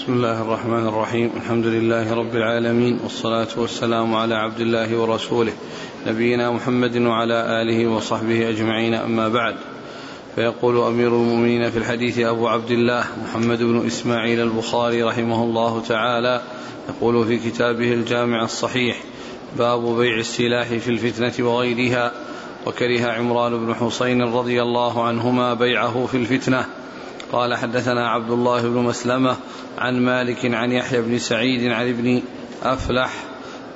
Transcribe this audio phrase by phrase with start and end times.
[0.00, 1.30] بسم الله الرحمن الرحيم.
[1.36, 5.52] الحمد لله رب العالمين والصلاة والسلام على عبد الله ورسوله
[6.06, 8.94] نبينا محمد وعلى آله وصحبه أجمعين.
[8.94, 9.56] أما بعد
[10.34, 16.42] فيقول أمير المؤمنين في الحديث أبو عبد الله محمد بن إسماعيل البخاري رحمه الله تعالى
[16.88, 18.96] يقول في كتابه الجامع الصحيح
[19.58, 22.12] باب بيع السلاح في الفتنة وغيرها
[22.66, 26.79] وكره عمران بن حسين رضي الله عنهما بيعه في الفتنة.
[27.32, 29.36] قال حدثنا عبد الله بن مسلمة
[29.78, 32.22] عن مالك عن يحيى بن سعيد عن ابن
[32.62, 33.12] أفلح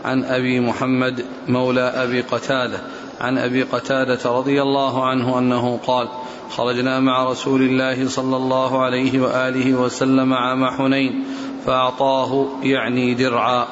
[0.04, 2.78] عن أبي محمد مولى أبي قتادة
[3.20, 6.08] عن أبي قتادة رضي الله عنه أنه قال
[6.50, 11.24] خرجنا مع رسول الله صلى الله عليه وآله وسلم عام حنين
[11.66, 13.66] فأعطاه يعني درعا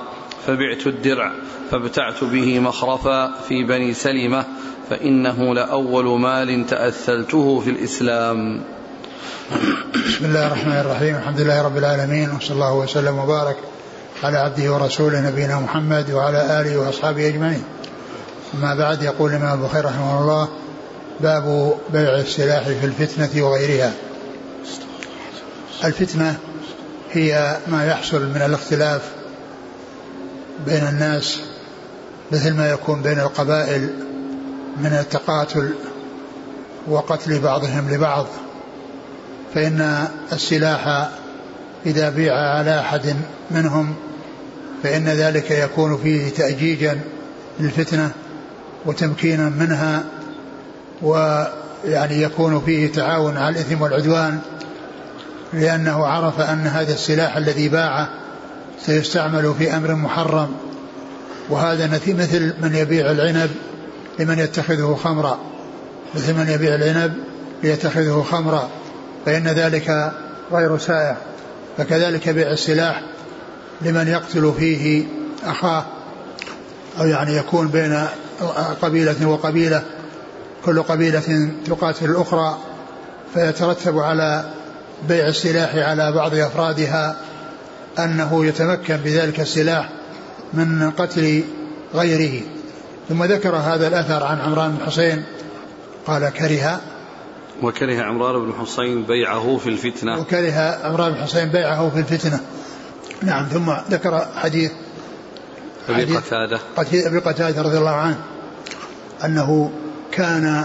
[0.47, 1.33] فبعت الدرع
[1.71, 4.45] فابتعت به مخرفا في بني سلمة
[4.91, 8.61] فإنه لأول مال تأثلته في الإسلام.
[9.53, 13.57] بسم الله الرحمن الرحيم الحمد لله رب العالمين وصلى الله وسلم وبارك
[14.23, 17.63] على عبده ورسوله نبينا محمد وعلى آله وأصحابه أجمعين.
[18.55, 20.49] أما بعد يقول الإمام البخاري رحمه الله
[21.21, 23.93] باب بيع السلاح في الفتنة وغيرها.
[25.85, 26.39] الفتنة
[27.13, 29.03] هي ما يحصل من الاختلاف
[30.67, 31.41] بين الناس
[32.33, 33.91] مثل ما يكون بين القبائل
[34.77, 35.71] من التقاتل
[36.89, 38.27] وقتل بعضهم لبعض
[39.55, 41.09] فإن السلاح
[41.87, 43.17] إذا بيع على أحد
[43.51, 43.95] منهم
[44.83, 47.01] فإن ذلك يكون فيه تأجيجا
[47.61, 48.11] للفتنة
[48.87, 50.05] وتمكينا منها
[51.03, 54.39] ويعني يكون فيه تعاون على الإثم والعدوان
[55.53, 58.09] لأنه عرف أن هذا السلاح الذي باعه
[58.87, 60.55] سيستعمل في أمر محرم.
[61.51, 63.51] وهذا مثل من يبيع العنب
[64.19, 65.39] لمن يتخذه خمرا.
[66.15, 67.13] مثل من يبيع العنب
[67.63, 68.69] ليتخذه خمرا.
[69.27, 70.13] فإن ذلك
[70.53, 71.17] غير سائع
[71.79, 73.03] فكذلك بيع السلاح
[73.83, 75.05] لمن يقتل فيه
[75.45, 75.85] أخاه
[77.01, 78.07] أو يعني يكون بين
[78.83, 79.83] قبيلة وقبيلة
[80.65, 82.59] كل قبيلة تقاتل الأخرى
[83.35, 84.45] فيترتب على
[85.09, 87.17] بيع السلاح على بعض أفرادها
[87.99, 89.89] أنه يتمكن بذلك السلاح
[90.55, 91.45] من قتل
[91.95, 92.43] غيره.
[93.09, 95.25] ثم ذكر هذا الأثر عن عمران بن حسين
[96.07, 96.81] قال كره
[97.63, 100.21] وكره عمران بن حسين بيعه في الفتنة.
[100.21, 102.41] وكره عمران بن حسين بيعه في الفتنة.
[103.23, 104.73] نعم ثم ذكر حديث
[105.89, 106.59] أبي قتادة.
[106.77, 108.19] حديث أبي قتادة رضي الله عنه
[109.25, 109.71] أنه
[110.13, 110.65] كان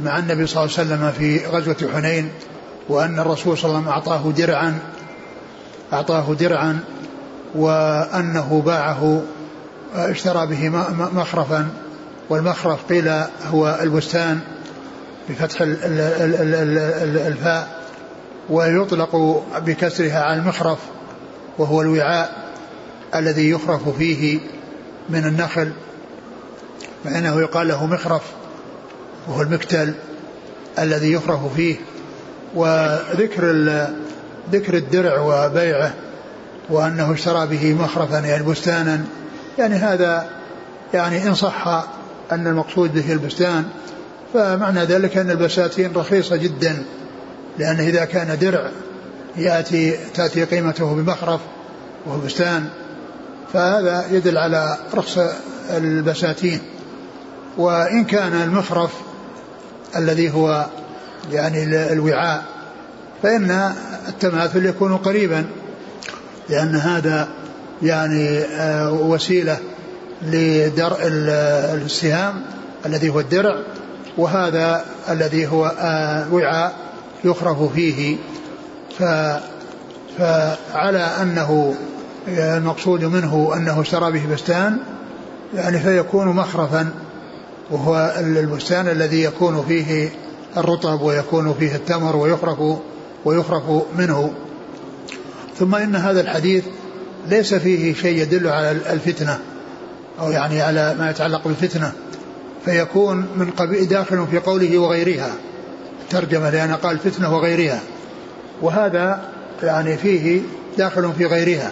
[0.00, 2.28] مع النبي صلى الله عليه وسلم في غزوة حنين
[2.88, 4.78] وأن الرسول صلى الله عليه وسلم أعطاه درعا
[5.92, 6.78] أعطاه درعا
[7.54, 9.22] وأنه باعه
[9.94, 10.68] اشترى به
[11.12, 11.68] مخرفا
[12.30, 13.08] والمخرف قيل
[13.52, 14.40] هو البستان.
[15.28, 15.58] بفتح
[17.26, 17.82] الفاء
[18.50, 20.78] ويطلق بكسرها على المخرف
[21.58, 22.52] وهو الوعاء
[23.14, 24.40] الذي يخرف فيه
[25.08, 25.72] من النخل
[27.04, 28.22] فإنه يقال له مخرف
[29.28, 29.94] وهو المكتل
[30.78, 31.76] الذي يخرف فيه.
[32.54, 33.52] وذكر
[34.52, 35.94] ذكر الدرع وبيعه
[36.70, 39.04] وأنه اشترى به مخرفا يعني بستانا.
[39.58, 40.26] يعني هذا
[40.94, 41.84] يعني إن صح
[42.32, 43.64] أن المقصود به البستان.
[44.34, 46.82] فمعنى ذلك أن البساتين رخيصة جدا
[47.58, 48.70] لأن إذا كان درع
[49.36, 51.40] يأتي تأتي قيمته بمخرف
[52.06, 52.68] وهو بستان
[53.52, 55.18] فهذا يدل على رخص
[55.70, 56.60] البساتين.
[57.56, 58.90] وإن كان المخرف
[59.96, 60.66] الذي هو
[61.32, 62.44] يعني الوعاء
[63.22, 63.74] فإن
[64.08, 65.46] التماثل يكون قريبا
[66.48, 67.28] لأن هذا
[67.82, 69.58] يعني آه، وسيلة
[70.22, 72.42] لدرء السهام
[72.86, 73.56] الذي هو الدرع.
[74.18, 76.72] وهذا الذي هو آه، وعاء
[77.24, 78.16] يخرف فيه.
[78.98, 79.02] ف
[80.18, 81.74] فعلى أنه
[82.28, 84.78] المقصود منه أنه اشترى به بستان
[85.54, 86.88] يعني فيكون مخرفا
[87.70, 90.10] وهو البستان الذي يكون فيه
[90.56, 92.58] الرطب ويكون فيه التمر ويخرف
[93.24, 93.62] ويخرف
[93.98, 94.32] منه.
[95.58, 96.64] ثم إن هذا الحديث
[97.28, 99.38] ليس فيه شيء يدل على الفتنة
[100.20, 101.92] أو يعني على ما يتعلق بالفتنة.
[102.64, 105.32] فيكون من قبيل داخل في قوله وغيرها.
[106.10, 107.80] ترجمة لأن قال فتنة وغيرها.
[108.62, 109.20] وهذا
[109.62, 110.40] يعني فيه
[110.78, 111.70] داخل في غيرها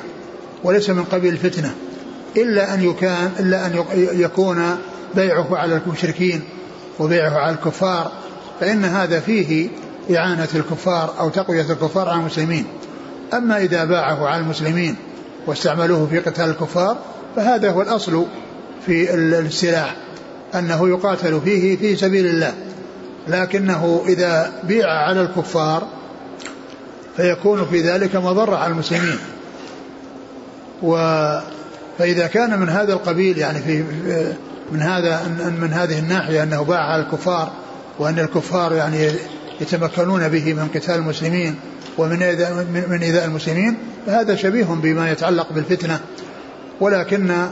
[0.65, 1.75] وليس من قبيل الفتنة.
[2.37, 4.77] إلا أن يكان إلا أن يكون
[5.15, 6.41] بيعه على المشركين
[6.99, 8.13] وبيعه على الكفار
[8.61, 9.69] فإن هذا فيه
[10.17, 12.65] إعانة الكفار أو تقوية الكفار على المسلمين.
[13.35, 14.97] أما إذا باعه على المسلمين
[15.47, 16.97] واستعملوه في قتال الكفار
[17.37, 18.27] فهذا هو الأصل
[18.87, 19.97] في السلاح.
[20.55, 22.55] أنه يقاتل فيه في سبيل الله
[23.29, 25.87] لكنه إذا بيع على الكفار
[27.17, 29.19] فيكون في ذلك مضرة على المسلمين.
[30.83, 30.97] و
[31.99, 33.85] فإذا كان من هذا القبيل يعني في
[34.73, 35.21] من هذا
[35.61, 37.53] من هذه الناحية أنه باع على الكفار
[37.99, 39.11] وأن الكفار يعني
[39.61, 41.55] يتمكنون به من قتال المسلمين
[41.99, 42.19] ومن
[42.89, 43.77] من إيذاء المسلمين
[44.07, 46.01] فهذا شبيه بما يتعلق بالفتنة.
[46.81, 47.47] ولكن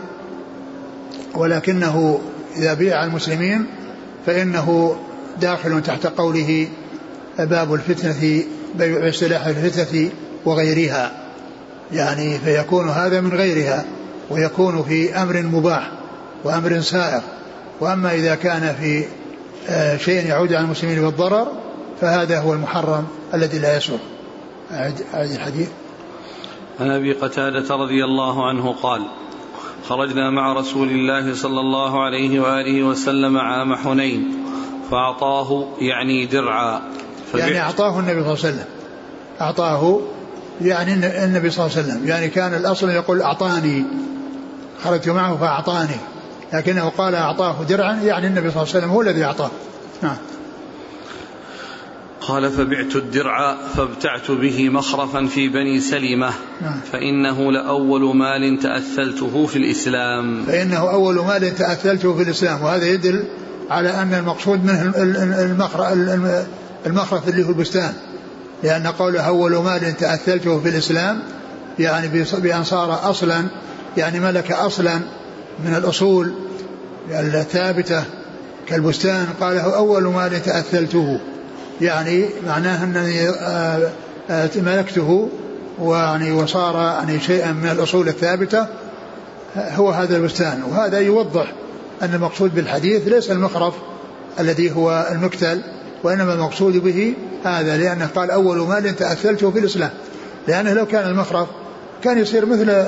[1.35, 2.21] ولكنه
[2.59, 3.67] إذا بيع المسلمين
[4.27, 4.97] فإنه
[5.41, 6.69] داخل تحت قوله
[7.39, 8.43] باب الفتنة
[8.75, 10.11] بيع سلاح الفتنة
[10.45, 11.13] وغيرها.
[11.93, 13.85] يعني فيكون هذا من غيرها
[14.31, 15.91] ويكون في أمر مباح
[16.45, 17.23] وأمر سائر
[17.81, 19.05] وأما إذا كان في
[19.69, 21.53] آه، شيء يعود على المسلمين بالضرر
[22.01, 24.01] فهذا هو المحرم الذي لا يسوق
[24.71, 25.69] أعد الحديث.
[26.81, 29.03] عن أبي قتادة رضي الله عنه قال
[29.89, 34.45] خرجنا مع رسول الله صلى الله عليه وآله وسلم عام حنين
[34.91, 36.81] فأعطاه يعني درعا.
[37.35, 38.65] يعني أعطاه النبي صلى الله عليه وسلم.
[39.41, 40.01] أعطاه
[40.61, 40.95] يعني
[41.25, 42.09] النبي صلى الله عليه وسلم.
[42.09, 43.85] يعني كان الأصل يقول أعطاني.
[44.85, 45.97] خرجت معه فأعطاني.
[46.53, 49.51] لكنه قال أعطاه درعا يعني النبي صلى الله عليه وسلم هو الذي أعطاه.
[50.03, 50.17] نعم.
[52.29, 56.31] قال فبعت الدرع فابتعت به مخرفا في بني سلمة.
[56.63, 56.81] نعم.
[56.93, 60.45] فإنه لأول مال تأثلته في الإسلام.
[60.47, 62.63] فإنه أول مال تأثلته في الإسلام.
[62.63, 63.25] وهذا يدل
[63.71, 64.93] على أن المقصود منه
[66.87, 67.93] المخرف اللي هو البستان.
[68.63, 71.23] لأن قوله أول مال تأثلته في الإسلام
[71.79, 73.45] يعني بأن صار أصلا
[73.97, 75.01] يعني ملك أصلا
[75.65, 76.33] من الأصول
[77.11, 78.05] الثابتة
[78.67, 79.27] كالبستان.
[79.41, 81.21] قاله أول مال تأثلته.
[81.81, 83.91] يعني معناه أنني آه،
[84.31, 85.29] آه، ملكته
[85.79, 88.67] ويعني وصار يعني شيئا من الأصول الثابتة
[89.57, 90.63] هو هذا البستان.
[90.63, 91.53] وهذا يوضح
[92.03, 93.75] أن المقصود بالحديث ليس المخرف
[94.41, 95.63] الذي هو المكتل
[96.03, 97.15] وإنما المقصود به
[97.45, 99.91] هذا لأنه قال أول مال تأثلته في الإسلام.
[100.49, 101.49] لأنه لو كان المخرف
[102.05, 102.85] كان يصير مثل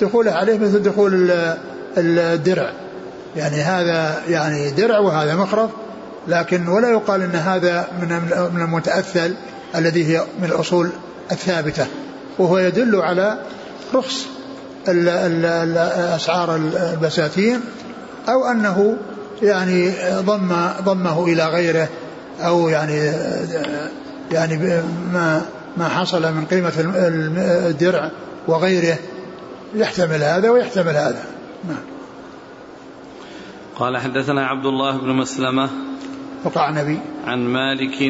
[0.00, 1.30] دخوله عليه مثل دخول
[1.96, 2.72] الدرع.
[3.36, 5.70] يعني هذا يعني درع وهذا مخرف
[6.28, 8.08] لكن ولا يقال إن هذا من
[8.54, 9.34] من المتأثل
[9.76, 10.90] الذي هي من الأصول
[11.32, 11.86] الثابتة
[12.38, 13.38] وهو يدل على
[13.94, 14.26] رخص
[16.16, 17.60] أسعار البساتين
[18.28, 18.96] أو أنه
[19.42, 20.52] يعني ضم
[20.84, 21.88] ضمه إلى غيره
[22.40, 23.12] أو يعني
[24.32, 24.82] يعني
[25.12, 25.42] ما
[25.76, 26.72] ما حصل من قيمة
[27.68, 28.10] الدرع
[28.48, 28.96] وغيره.
[29.74, 31.24] يحتمل هذا ويحتمل هذا.
[31.68, 31.82] نعم.
[33.76, 35.70] قال حدثنا عبد الله بن مسلمة
[36.44, 36.98] وقع نبي.
[37.26, 38.02] عن مالك.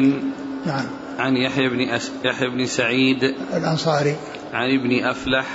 [0.65, 0.85] نعم.
[1.19, 2.11] عن يحيى بن أس...
[2.23, 3.23] يحيى بن سعيد.
[3.53, 4.15] الأنصاري.
[4.53, 5.45] عن ابن أفلح.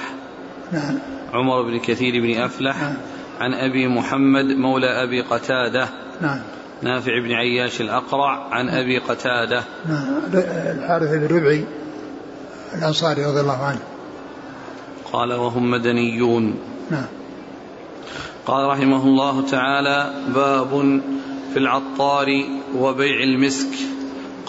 [0.72, 0.98] نعم.
[1.32, 2.82] عمر بن كثير بن أفلح.
[2.82, 2.96] نعم.
[3.40, 5.88] عن أبي محمد مولى أبي قتادة.
[6.20, 6.40] نعم.
[6.82, 8.48] نافع بن عياش الأقرع.
[8.50, 9.64] عن أبي قتادة.
[9.88, 10.20] نعم.
[10.34, 11.64] الحارث بن ربعي
[12.74, 13.80] الأنصاري رضي الله عنه.
[15.12, 16.58] قال وهم مدنيون.
[16.90, 17.06] نعم.
[18.46, 21.00] قال رحمه الله تعالى باب
[21.52, 22.26] في العطار
[22.74, 23.68] وبيع المسك.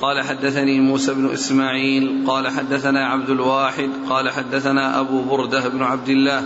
[0.01, 6.10] قال حدثني موسى بن إسماعيل قال حدثنا عبد الواحد قال حدثنا أبو بردة بن عبد
[6.10, 6.44] الله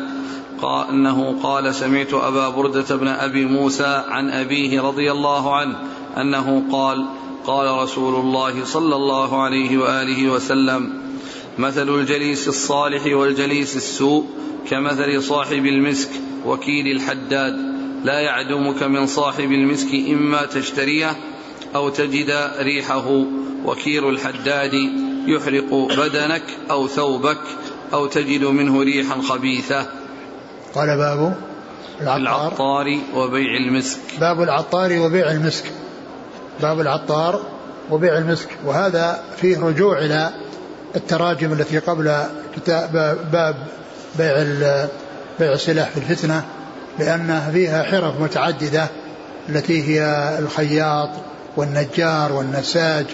[0.61, 5.79] قال إنه قال سمعت أبا بردة بن أبي موسى عن أبيه رضي الله عنه
[6.17, 7.05] أنه قال
[7.45, 10.93] قال رسول الله صلى الله عليه وآله وسلم
[11.57, 14.25] مثل الجليس الصالح والجليس السوء
[14.69, 16.09] كمثل صاحب المسك
[16.45, 17.73] وكيل الحداد.
[18.03, 21.15] لا يعدمك من صاحب المسك إما تشتريه
[21.75, 23.25] أو تجد ريحه
[23.65, 24.73] وكير الحداد
[25.27, 27.41] يحرق بدنك أو ثوبك
[27.93, 29.85] أو تجد منه ريحا خبيثة.
[30.75, 31.35] قال باب
[32.01, 33.99] العطار, العطار وبيع المسك.
[34.19, 35.71] باب العطار وبيع المسك.
[36.61, 37.41] باب العطار
[37.91, 38.47] وبيع المسك.
[38.65, 40.29] وهذا فيه رجوع إلى
[40.95, 42.23] التراجم التي قبل
[42.55, 43.55] كتاب باب
[44.17, 44.33] بيع
[45.39, 46.43] بيع السلاح في الفتنة
[46.99, 48.87] لأن فيها حرف متعددة
[49.49, 51.09] التي هي الخياط
[51.57, 53.05] والنجار والنساج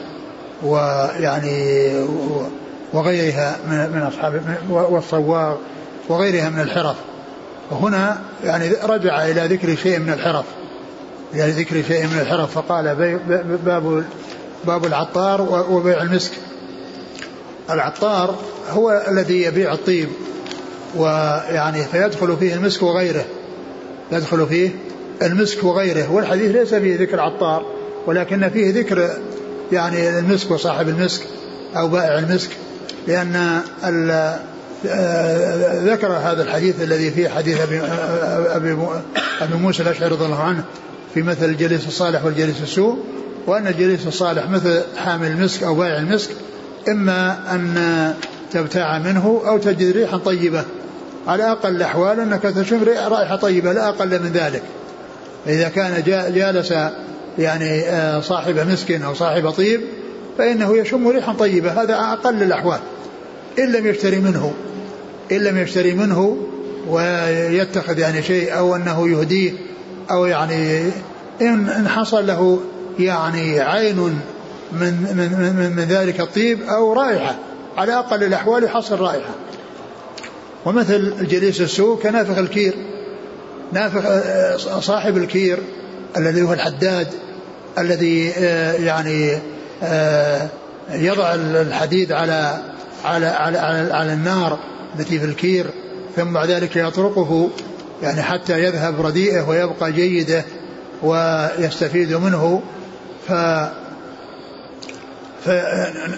[0.63, 1.91] ويعني
[2.93, 5.55] وغيرها من أصحاب والصواغ
[6.10, 6.96] وغيرها من الحرف.
[7.72, 10.46] وهنا يعني رجع إلى ذكر شيء من الحرف.
[11.34, 12.96] إلى ذكر شيء من الحرف فقال
[13.65, 14.03] باب
[14.65, 16.31] باب العطار وبيع المسك.
[17.69, 18.36] العطار
[18.69, 20.10] هو الذي يبيع الطيب
[20.96, 23.25] ويعني فيدخل فيه المسك وغيره.
[24.12, 24.69] يدخل فيه
[25.22, 27.78] المسك وغيره والحديث ليس فيه ذكر عطار.
[28.08, 29.10] ولكن فيه ذكر
[29.72, 31.22] يعني المسك وصاحب المسك
[31.77, 32.50] أو بائع المسك
[33.08, 33.62] لأن
[34.86, 37.82] آه، ذكر هذا الحديث الذي فيه حديث أبي,
[38.56, 38.77] أبي,
[39.41, 40.63] أبي موسى الأشعري رضي الله عنه
[41.13, 42.98] في مثل الجليس الصالح والجليس السوء
[43.48, 46.29] وأن الجليس الصالح مثل حامل المسك أو بائع المسك
[46.89, 48.13] إما أن
[48.51, 50.63] تبتاع منه أو تجد ريحا طيبة.
[51.27, 54.63] على أقل الأحوال أنك تشم رائحة طيبة لا أقل من ذلك.
[55.48, 56.03] إذا كان
[56.34, 56.74] جالس
[57.38, 59.81] يعني آه، صاحب مسك أو صاحب طيب
[60.38, 61.83] فإنه يشم ريحا طيبة.
[61.83, 62.79] هذا أقل الأحوال.
[63.59, 64.53] إن لم يشتري منه
[65.31, 66.38] إن لم يشتري منه
[66.89, 69.51] ويتخذ يعني شيء أو أنه يهديه
[70.12, 70.81] أو يعني
[71.41, 72.59] إن إن حصل له
[73.00, 74.21] يعني عين من
[74.71, 77.36] من من, من ذلك الطيب أو رائحة.
[77.77, 79.33] على أقل الأحوال يحصل رائحة.
[80.65, 82.74] ومثل الجليس السوء كنافخ الكير.
[83.71, 84.03] نافخ
[84.79, 85.59] صاحب الكير.
[86.17, 87.07] الذي هو الحداد
[87.77, 89.37] الذي آه، يعني
[89.83, 90.47] آه،
[90.91, 92.57] يضع الحديد على
[93.05, 94.59] على على, على, على النار
[94.99, 95.65] التي في الكير
[96.15, 97.49] ثم بعد ذلك يطرقه
[98.03, 100.45] يعني حتى يذهب رديئه ويبقى جيده
[101.03, 102.61] ويستفيد منه.
[103.27, 103.31] ف
[105.45, 105.47] ف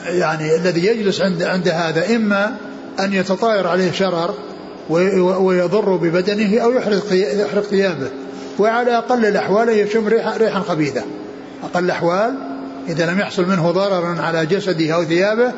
[0.07, 2.55] يعني الذي يجلس عند عند هذا إما
[2.99, 4.35] أن يتطاير عليه شرر
[4.89, 8.09] ويضر ببدنه أو يحرق يحرق ثيابه.
[8.61, 11.03] وعلى أقل الأحوال يشم ريحا ريحا خبيثة.
[11.63, 12.35] أقل الأحوال
[12.87, 15.51] إذا لم يحصل منه ضرر على جسده أو ثيابه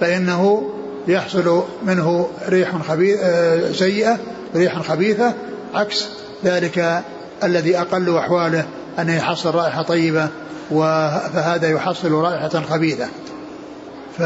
[0.00, 0.70] فإنه
[1.08, 4.18] يحصل منه ريح خبيث آه، سيئة
[4.56, 5.34] ريح خبيثة
[5.74, 6.08] عكس
[6.44, 7.02] ذلك
[7.44, 8.66] الذي أقل أحواله
[8.98, 10.28] انه يحصل رائحة طيبة
[10.70, 13.06] فهذا يحصل رائحة خبيثة.
[14.18, 14.22] ف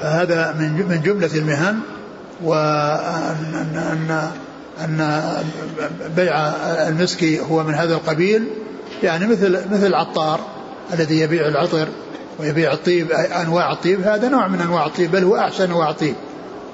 [0.00, 1.80] فهذا من من جملة المهن
[2.42, 4.30] وان ان
[4.84, 5.22] أن
[6.16, 6.36] بيع
[6.88, 8.48] المسك هو من هذا القبيل
[9.02, 10.40] يعني مثل مثل العطار
[10.92, 11.88] الذي يبيع العطر
[12.38, 16.14] ويبيع الطيب أنواع الطيب هذا نوع من أنواع الطيب بل هو أحسن أنواع الطيب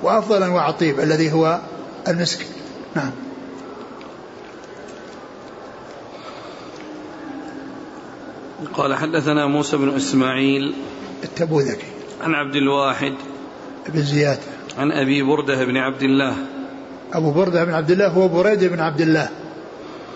[0.03, 1.61] وأفضل أنواع الطيب الذي هو
[2.09, 2.47] المسك.
[2.97, 3.11] نعم.
[8.75, 10.75] قال حدثنا موسى بن إسماعيل
[11.25, 11.87] التبوذكي
[12.21, 13.15] عن عبد الواحد
[13.89, 14.39] بن زياد.
[14.79, 16.37] عن أبي بردة بن عبد الله
[17.13, 19.29] أبو بردة بن عبد الله هو بريد بن عبد الله.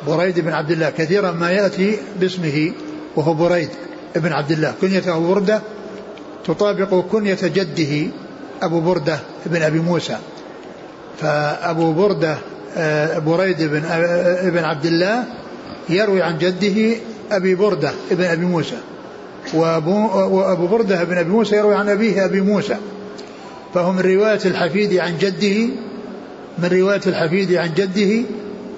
[0.07, 2.73] بريد بن عبد الله كثيرا ما يأتي باسمه
[3.17, 3.69] وهو بريد
[4.17, 4.75] بن عبد الله.
[4.81, 5.61] كنية أبو بردة
[6.45, 8.07] تطابق كنية جده
[8.63, 10.17] أبو بردة بن أبي موسى.
[11.21, 12.37] فأبو بردة
[12.77, 15.25] آه، بريد بن ابن عبد الله
[15.89, 16.97] يروي عن جده
[17.33, 18.77] أبي بردة بن أبي موسى.
[19.55, 19.93] وأبو,
[20.37, 22.77] وأبو بردة بن أبي موسى يروي عن أبيه أبي موسى.
[23.75, 25.71] فهو من رواية الحفيد عن جده
[26.59, 28.23] من رواية الحفيد عن جده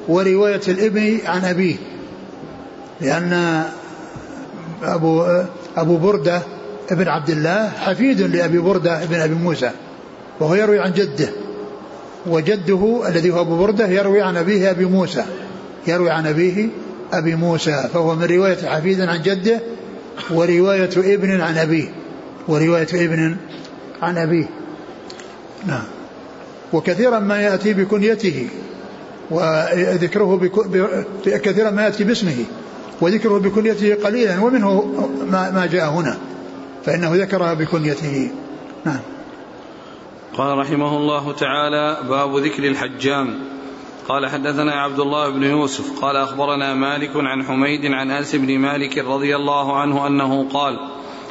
[0.08, 1.76] ورواية الابن عن أبيه.
[3.00, 3.64] لأن
[4.82, 5.42] أبو
[5.76, 6.42] أبو بردة
[6.90, 9.70] ابن عبد الله حفيد لأبي بردة ابن أبي موسى
[10.40, 11.28] وهو يروي عن جده
[12.26, 15.24] وجده الذي هو أبو بردة يروي عن أبيه أبي موسى
[15.86, 16.68] يروي عن أبيه
[17.12, 19.60] أبي موسى فهو من رواية حفيد عن جده
[20.30, 21.88] ورواية ابن عن أبيه
[22.48, 23.36] ورواية ابن
[24.02, 24.48] عن أبيه.
[25.66, 25.84] نعم.
[26.72, 28.48] وكثيرا ما يأتي بكنيته
[29.30, 30.50] وذكره.
[31.24, 32.44] كثيرا ما يأتي باسمه
[33.00, 34.82] وذكره بكنيته قليلا ومنه
[35.30, 36.18] ما, ما جاء هنا
[36.84, 38.30] فإنه ذكرها بكنيته
[38.84, 39.00] نعم
[40.36, 43.38] قال رحمه الله تعالى باب ذكر الحجام
[44.08, 48.98] قال حدثنا عبد الله بن يوسف قال أخبرنا مالك عن حميد عن أنس بن مالك
[48.98, 50.78] رضي الله عنه أنه قال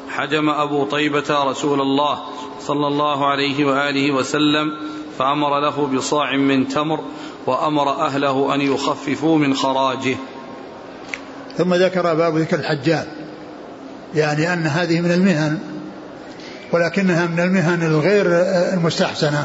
[0.09, 2.19] حجم أبو طيبة رسول الله
[2.59, 4.71] صلى الله عليه وآله وسلم
[5.21, 6.99] فأمر له بصاع من تمر
[7.47, 10.15] وأمر أهله أن يخففوا من خراجه.
[11.57, 13.05] ثم ذكر باب ذكر الحجام
[14.15, 15.59] يعني أن هذه من المهن
[16.71, 18.25] ولكنها من المهن الغير
[18.73, 19.43] المستحسنة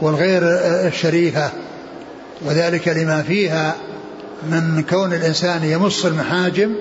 [0.00, 0.42] والغير
[0.86, 1.50] الشريفة
[2.40, 3.76] وذلك لما فيها
[4.50, 6.74] من كون الإنسان يمص المحاجم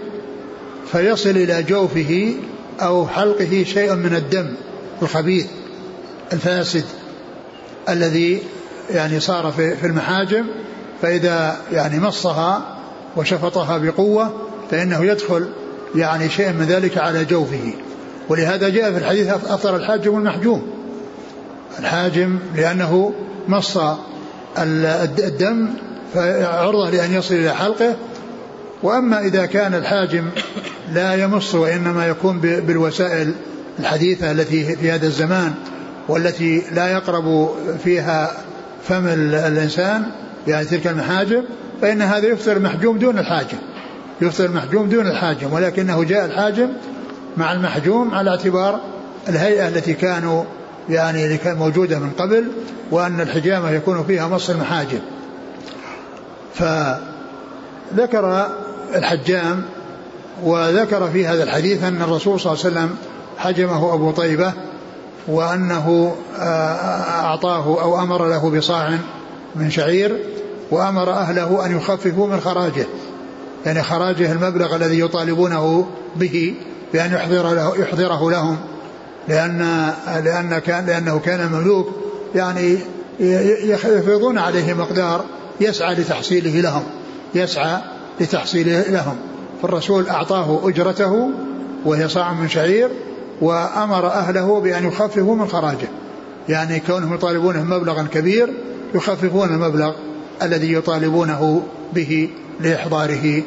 [0.91, 2.33] فيصل إلى جوفه
[2.79, 4.53] أو حلقه شيء من الدم
[5.01, 5.47] الخبيث
[6.33, 6.85] الفاسد.
[7.89, 8.41] الذي
[8.89, 10.45] يعني صار في المحاجم
[11.01, 12.77] فإذا يعني مصها
[13.17, 14.33] وشفطها بقوة
[14.71, 15.47] فإنه يدخل
[15.95, 17.73] يعني شيء من ذلك على جوفه.
[18.29, 20.67] ولهذا جاء في الحديث أفطر الحاجم والمحجوم
[21.79, 23.13] الحاجم لأنه
[23.47, 23.77] مص
[24.57, 25.69] الدم
[26.13, 27.95] فعرضة لأن يصل إلى حلقه.
[28.83, 30.29] وأما إذا كان الحاجم
[30.93, 33.33] لا يمص وإنما يكون بالوسائل
[33.79, 35.53] الحديثة التي في هذا الزمان
[36.07, 37.49] والتي لا يقرب
[37.83, 38.31] فيها
[38.83, 40.05] فم الإنسان
[40.47, 41.43] يعني تلك المحاجم
[41.81, 43.57] فإن هذا يفطر المحجوم دون الحاجم.
[44.21, 46.69] يفطر المحجوم دون الحاجم ولكنه جاء الحاجم
[47.37, 48.79] مع المحجوم على اعتبار
[49.29, 50.43] الهيئة التي كانوا
[50.89, 52.47] يعني اللي كانت موجودة من قبل
[52.91, 54.99] وأن الحجامة يكون فيها مص المحاجم
[56.53, 58.47] فذكر
[58.95, 59.63] الحجام
[60.43, 62.95] وذكر في هذا الحديث أن الرسول صلى الله عليه وسلم
[63.37, 64.53] حجمه أبو طيبة
[65.27, 66.75] وأنه آه،
[67.21, 68.97] أعطاه أو أمر له بصاع
[69.55, 70.17] من شعير
[70.71, 72.85] وأمر أهله أن يخففوا من خراجه
[73.65, 76.53] يعني خراجه المبلغ الذي يطالبونه به
[76.93, 78.57] بأن يحضر له يحضره لهم
[79.27, 79.91] لأن
[80.23, 81.87] لأن كان لأنه كان مملوك
[82.35, 82.77] يعني
[83.19, 85.25] يفرضون عليه مقدار
[85.61, 86.83] يسعى لتحصيله لهم
[87.35, 87.77] يسعى
[88.19, 89.15] لتحصيله لهم.
[89.61, 91.29] فالرسول أعطاه أجرته
[91.85, 92.89] وهي صاع من شعير
[93.41, 95.87] وأمر أهله بأن يخففوا من خراجه.
[96.49, 98.53] يعني كونهم يطالبونه مبلغا كبير
[98.95, 99.93] يخففون المبلغ
[100.41, 102.29] الذي يطالبونه به
[102.59, 103.43] لإحضاره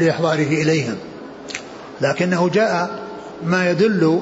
[0.00, 0.96] لإحضاره إليهم.
[2.00, 3.02] لكنه جاء
[3.44, 4.20] ما يدل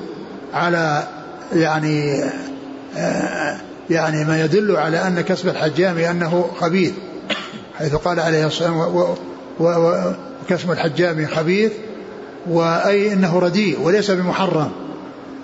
[0.55, 1.07] على
[1.53, 2.25] يعني
[3.91, 6.93] يعني ما يدل على أن كسب الحجام أنه خبيث
[7.79, 9.17] حيث قال عليه الصلاة والسلام
[9.61, 11.73] وكسب الحجام خبيث
[12.51, 14.71] وأي أنه رديء وليس بمحرم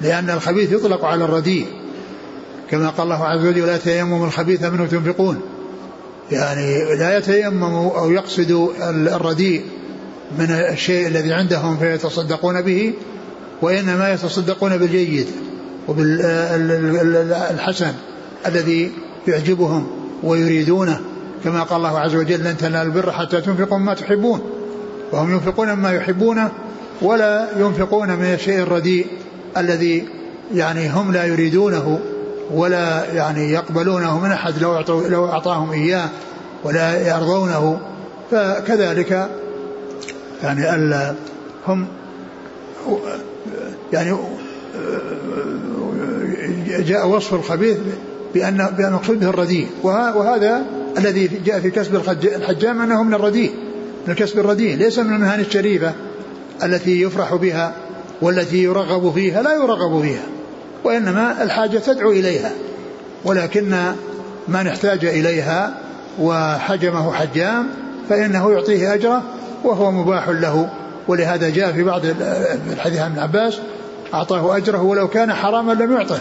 [0.00, 1.66] لأن الخبيث يطلق على الرديء.
[2.70, 5.40] كما قال الله عز وجل ولا تيمموا الخبيث منه تنفقون.
[6.30, 9.62] يعني لا يتيمموا أو يقصدوا الرديء
[10.38, 12.92] من الشيء الذي عندهم فيتصدقون به
[13.62, 15.26] وإنما يتصدقون بالجيد
[15.88, 17.92] وبالحسن
[18.46, 18.92] الذي
[19.28, 19.86] يعجبهم
[20.22, 21.00] ويريدونه.
[21.44, 24.40] كما قال الله عز وجل لن تنالوا البر حتى تنفقوا مما تحبون.
[25.12, 26.50] وهم ينفقون مما يحبونه
[27.02, 29.06] ولا ينفقون من الشيء الرديء
[29.56, 30.08] الذي
[30.54, 32.00] يعني هم لا يريدونه
[32.54, 36.08] ولا يعني يقبلونه من أحد لو لو أعطاهم إياه
[36.64, 37.80] ولا يرضونه.
[38.30, 39.28] فكذلك
[40.42, 41.14] يعني
[41.66, 41.86] هم
[43.92, 44.16] يعني
[46.78, 47.76] جاء وصف الخبيث
[48.34, 49.68] بأن بأن به الرديء.
[49.82, 50.62] وهذا
[50.98, 53.52] الذي جاء في كسب الحجام أنه من الرديء
[54.06, 55.92] من الكسب الرديء ليس من المهن الشريفة.
[56.62, 57.72] التي يفرح بها
[58.22, 60.22] والتي يرغب فيها لا يرغب فيها
[60.84, 62.52] وإنما الحاجة تدعو إليها
[63.24, 63.92] ولكن
[64.48, 65.74] من احتاج إليها
[66.20, 67.68] وحجمه حجام
[68.09, 69.22] فإنه يعطيه أجره
[69.64, 70.70] وهو مباح له.
[71.09, 72.00] ولهذا جاء في بعض
[72.72, 73.59] الحديث عن ابن عباس
[74.14, 76.18] أعطاه أجره ولو كان حراما لم يعطه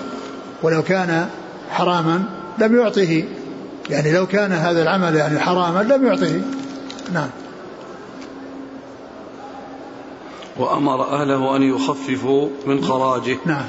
[0.63, 1.25] ولو كان
[1.69, 2.23] حراما
[2.59, 3.23] لم يعطه
[3.89, 6.41] يعني لو كان هذا العمل يعني حراما لم يعطه.
[7.13, 7.29] نعم.
[10.59, 13.37] وأمر أهله أن يخففوا من خراجه.
[13.45, 13.65] نعم.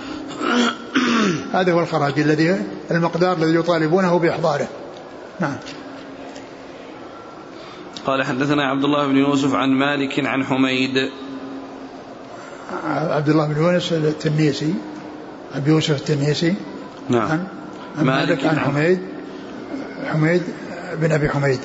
[1.53, 4.69] هذا هو الخراج الذي المقدار الذي يطالبونه بإحضاره.
[5.41, 5.57] نعم.
[8.07, 11.11] قال حدثنا عبد الله بن يوسف عن مالك عن حميد.
[12.85, 14.75] عبد الله بن يونس التنيسي
[15.55, 16.55] أبي يوسف التنيسي
[17.09, 17.31] نعم.
[17.99, 19.01] عن, مالك عن حميد.
[20.07, 20.43] حميد
[20.95, 21.61] بن أبي حميد.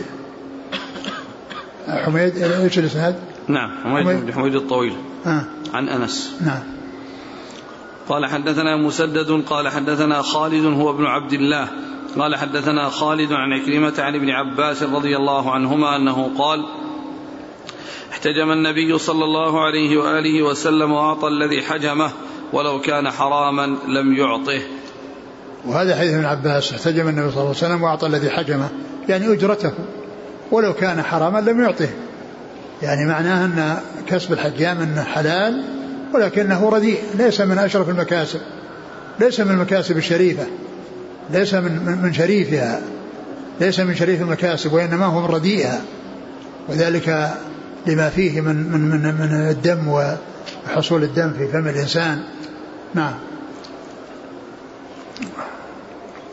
[1.87, 3.15] حميد إيش الإسناد؟
[3.47, 4.93] نعم حميد, بن حميد الطويل.
[5.25, 5.45] آه.
[5.73, 6.37] عن أنس.
[6.45, 6.63] نعم.
[8.09, 11.67] قال حدثنا مسدد قال حدثنا خالد هو ابن عبد الله.
[12.19, 16.65] قال حدثنا خالد عن عكرمة عن ابن عباس رضي الله عنهما أنه قال
[18.11, 22.11] احتجم النبي صلى الله عليه وآله وسلم وأعطى الذي حجمه
[22.53, 24.61] ولو كان حراما لم يعطه.
[25.65, 28.69] وهذا حديث ابن عباس احتجم النبي صلى الله عليه وسلم وأعطى الذي حجمه
[29.09, 29.73] يعني أجرته
[30.51, 31.89] ولو كان حراما لم يعطه.
[32.83, 35.63] يعني معناه أن كسب الحجام أنه حلال
[36.13, 38.39] ولكنه رديء ليس من أشرف المكاسب
[39.19, 40.45] ليس من المكاسب الشريفة
[41.29, 42.81] ليس من من شريفها
[43.59, 45.81] ليس من شريف المكاسب وإنما هو من رديئها.
[46.69, 47.33] وذلك
[47.87, 52.23] لما فيه من من من, من الدم وحصول الدم في فم الإنسان.
[52.93, 53.13] نعم.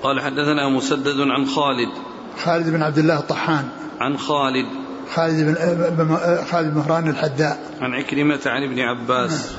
[0.02, 1.88] قال حدثنا مسدد عن خالد.
[2.44, 3.64] خالد بن عبد الله الطحان.
[4.00, 4.66] عن خالد.
[5.14, 5.58] خالد
[5.98, 6.16] بن
[6.50, 7.58] خالد مهران الحداء.
[7.80, 9.50] عن عكرمة عن ابن عباس.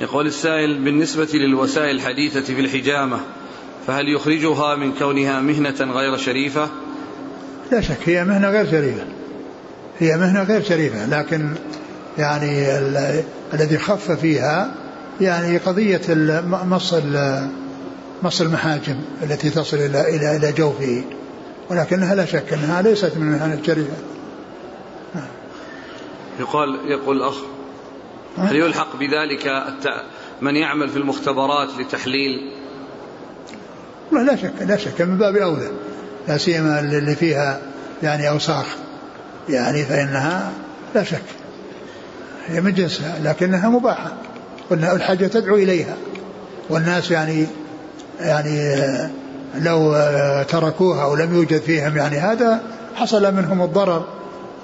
[0.00, 3.20] يقول السائل بالنسبة للوسائل الحديثة في الحجامة
[3.86, 6.68] فهل يخرجها من كونها مهنة غير شريفة؟
[7.72, 9.04] لا شك هي مهنة غير شريفة.
[9.98, 11.50] هي مهنة غير شريفة لكن
[12.18, 12.78] يعني
[13.54, 14.74] الذي خف فيها
[15.20, 16.00] يعني قضية
[16.64, 16.94] مص
[18.22, 21.04] مص المحاجم التي تصل إلى إلى إلى جوفه.
[21.70, 23.94] ولكنها لا شك أنها ليست من المهن الشريفة
[26.40, 27.36] يقال يقول الأخ
[28.38, 29.64] هل يلحق بذلك
[30.40, 32.52] من يعمل في المختبرات لتحليل؟
[34.12, 35.70] لا لا شك لا شك من باب أولى.
[36.28, 37.60] لا سيما اللي فيها
[38.02, 38.66] يعني أوساخ
[39.48, 40.52] يعني فإنها
[40.94, 41.22] لا شك
[42.46, 44.12] هي من جنسها لكنها مباحة
[44.70, 45.96] والحاجة تدعو إليها
[46.70, 47.46] والناس يعني
[48.20, 48.72] يعني
[49.54, 49.94] لو
[50.48, 52.62] تركوها ولم يوجد فيهم يعني هذا
[52.94, 54.04] حصل منهم الضرر.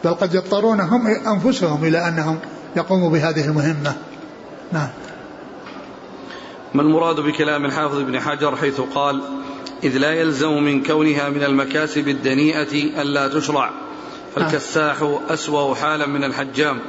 [0.05, 2.39] بل قد يضطرون هم أنفسهم إلى أنهم
[2.77, 3.95] يقوموا بهذه المهمة.
[4.73, 4.89] نعم.
[6.75, 9.23] ما المراد بكلام الحافظ ابن حجر حيث قال
[9.85, 13.71] إذ لا يلزم من كونها من المكاسب الدنيئة ألا تشرع
[14.37, 16.81] فالكساح أسوأ حالا من الحجام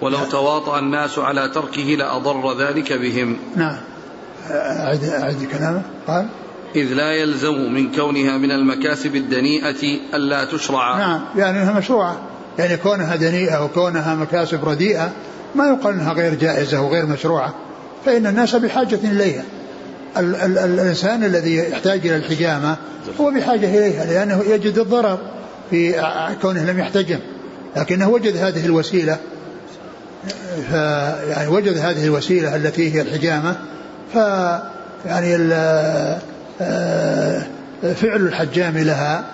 [0.00, 3.36] ولو تواطأ الناس على تركه لأضر ذلك بهم.
[3.56, 3.76] نعم.
[4.50, 5.82] أعد, أعد كلامه.
[6.06, 6.28] قال
[6.76, 10.98] إذ لا يلزم من كونها من المكاسب الدنيئة ألا تشرع.
[10.98, 12.16] نعم يعني أنها مشروعة.
[12.58, 15.10] يعني كونها دنيئة وكونها مكاسب رديئة
[15.54, 17.54] ما يقال أنها غير جائزة وغير مشروعة
[18.04, 19.44] فإن الناس بحاجة إليها.
[20.16, 22.76] ال- ال- الإنسان الذي يحتاج إلى الحجامة
[23.20, 25.18] هو بحاجة إليها لأنه يجد الضرر
[25.70, 25.92] في
[26.42, 27.18] كونه لم يحتجم.
[27.76, 29.18] لكنه وجد هذه الوسيلة
[31.28, 33.56] يعني وجد هذه الوسيلة التي هي الحجامة
[34.14, 34.16] ف
[35.06, 35.36] يعني
[37.94, 39.24] فعل الحجام لها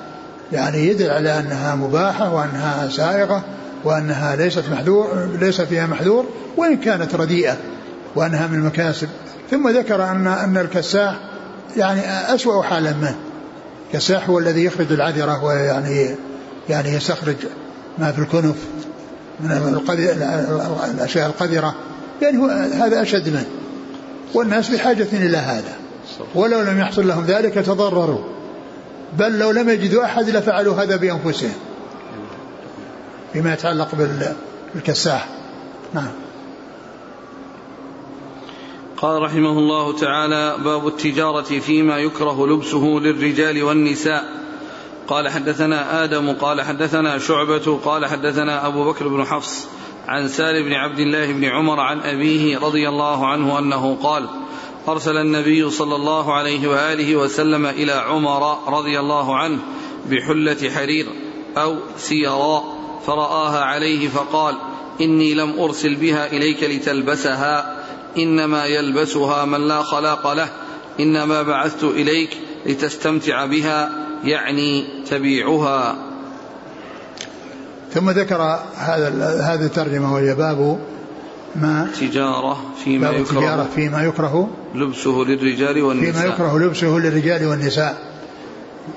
[0.52, 3.44] يعني يدل على أنها مباحة وأنها سائغة
[3.84, 7.56] وأنها ليست محذور ليس فيها محذور وإن كانت رديئة
[8.14, 9.08] وأنها من المكاسب.
[9.50, 11.14] ثم ذكر أن أن الكساح
[11.76, 12.00] يعني
[12.34, 13.16] أسوأ حالا منه.
[13.88, 16.16] الكساح هو الذي يخرج العذرة ويعني
[16.68, 17.36] يعني يستخرج
[17.98, 18.56] ما في الكنف
[19.40, 19.80] من
[20.94, 21.74] الأشياء القذرة.
[22.22, 22.46] يعني هو
[22.84, 23.46] هذا أشد منه.
[24.34, 25.81] والناس بحاجة إلى هذا.
[26.34, 28.20] ولو لم يحصل لهم ذلك تضرروا.
[29.18, 31.54] بل لو لم يجدوا أحد لفعلوا هذا بأنفسهم.
[33.32, 33.88] فيما يتعلق
[34.74, 35.28] بالكساح.
[35.94, 36.10] نعم.
[38.96, 44.42] قال رحمه الله تعالى باب التجارة فيما يكره لبسه للرجال والنساء.
[45.08, 49.68] قال حدثنا آدم قال حدثنا شعبة قال حدثنا أبو بكر بن حفص
[50.08, 54.28] عن سالم بن عبد الله بن عمر عن أبيه رضي الله عنه أنه قال
[54.88, 59.58] أرسل النبي صلى الله عليه وآله وسلم إلى عمر رضي الله عنه
[60.10, 61.06] بحلة حرير
[61.56, 62.64] أو سيراء
[63.06, 64.54] فرآها عليه فقال
[65.00, 67.84] إني لم أرسل بها إليك لتلبسها
[68.16, 70.48] إنما يلبسها من لا خلاق له
[71.00, 72.30] إنما بعثت إليك
[72.66, 73.90] لتستمتع بها
[74.24, 75.96] يعني تبيعها.
[77.92, 78.42] ثم ذكر
[78.76, 79.08] هذا
[79.42, 80.78] هذه الترجمة وهي باب
[81.56, 86.12] ما تجارة فيما باب يكره التجارة فيما يكره لبسه للرجال والنساء.
[86.12, 87.98] فيما يكره لبسه للرجال والنساء.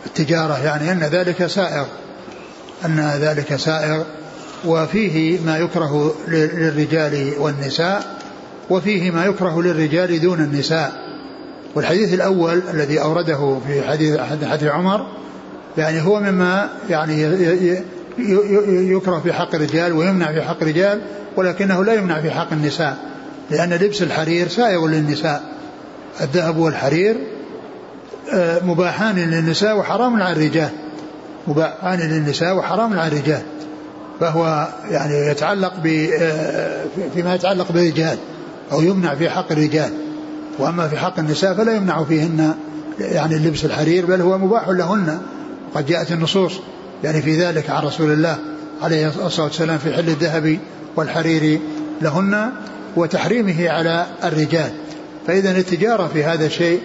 [0.06, 1.86] التجارة يعني أن ذلك سائغ
[2.86, 4.04] أن ذلك سائغ
[4.66, 8.18] وفيه ما يكره للرجال والنساء
[8.70, 11.06] وفيه ما يكره للرجال دون النساء.
[11.76, 15.08] والحديث الأول الذي أورده في حديث حديث عمر
[15.78, 17.26] يعني هو مما يعني
[18.18, 21.02] يكره في حق الرجال ويمنع في حق الرجال
[21.36, 22.98] ولكنه لا يمنع في حق النساء
[23.52, 25.44] لأن لبس الحرير سائغ للنساء.
[26.22, 27.18] الذهب والحرير
[28.34, 30.70] آه، مباحان للنساء وحرام على الرجال.
[31.48, 33.42] مباحان للنساء وحرام على الرجال.
[34.20, 38.18] فهو يعني يتعلق ب آه، فيما يتعلق بالرجال
[38.72, 39.90] أو يمنع في حق الرجال.
[40.60, 42.54] وأما في حق النساء فلا يمنع فيهن
[43.00, 45.20] يعني لبس الحرير بل هو مباح لهن.
[45.74, 46.54] وقد جاءت النصوص
[47.04, 48.38] يعني في ذلك عن رسول الله
[48.82, 50.60] عليه الصلاة والسلام في حل الذهب
[50.96, 51.60] والحرير
[52.02, 52.52] لهن
[52.96, 54.72] وتحريمه على الرجال.
[55.28, 56.82] فإذا التجارة في هذا الشيء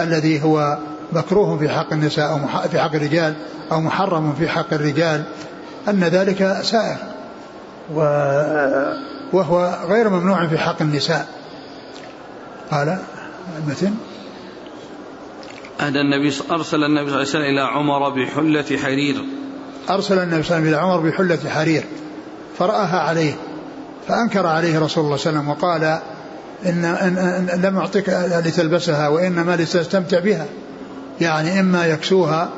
[0.00, 0.78] الذي هو
[1.12, 3.34] مكروه في حق النساء أو في حق الرجال
[3.72, 5.24] أو محرم في حق الرجال
[5.88, 6.96] أن ذلك سائر.
[9.32, 11.28] وهو غير ممنوع في حق النساء.
[12.70, 12.98] قال
[13.58, 13.94] المتن.
[15.80, 19.24] أهدى النبي أرسل النبي صلى الله عليه وسلم إلى عمر بحلة حرير.
[19.90, 21.84] أرسل النبي صلى الله عليه وسلم إلى عمر بحلة حرير
[22.58, 23.32] فرآها عليه
[24.08, 25.98] فأنكر عليه رسول الله صلى الله عليه وسلم وقال
[26.66, 28.08] إن, إن, إن لم أعطيك
[28.44, 30.46] لتلبسها وإنما لتستمتع بها
[31.20, 32.48] يعني إما يكسوها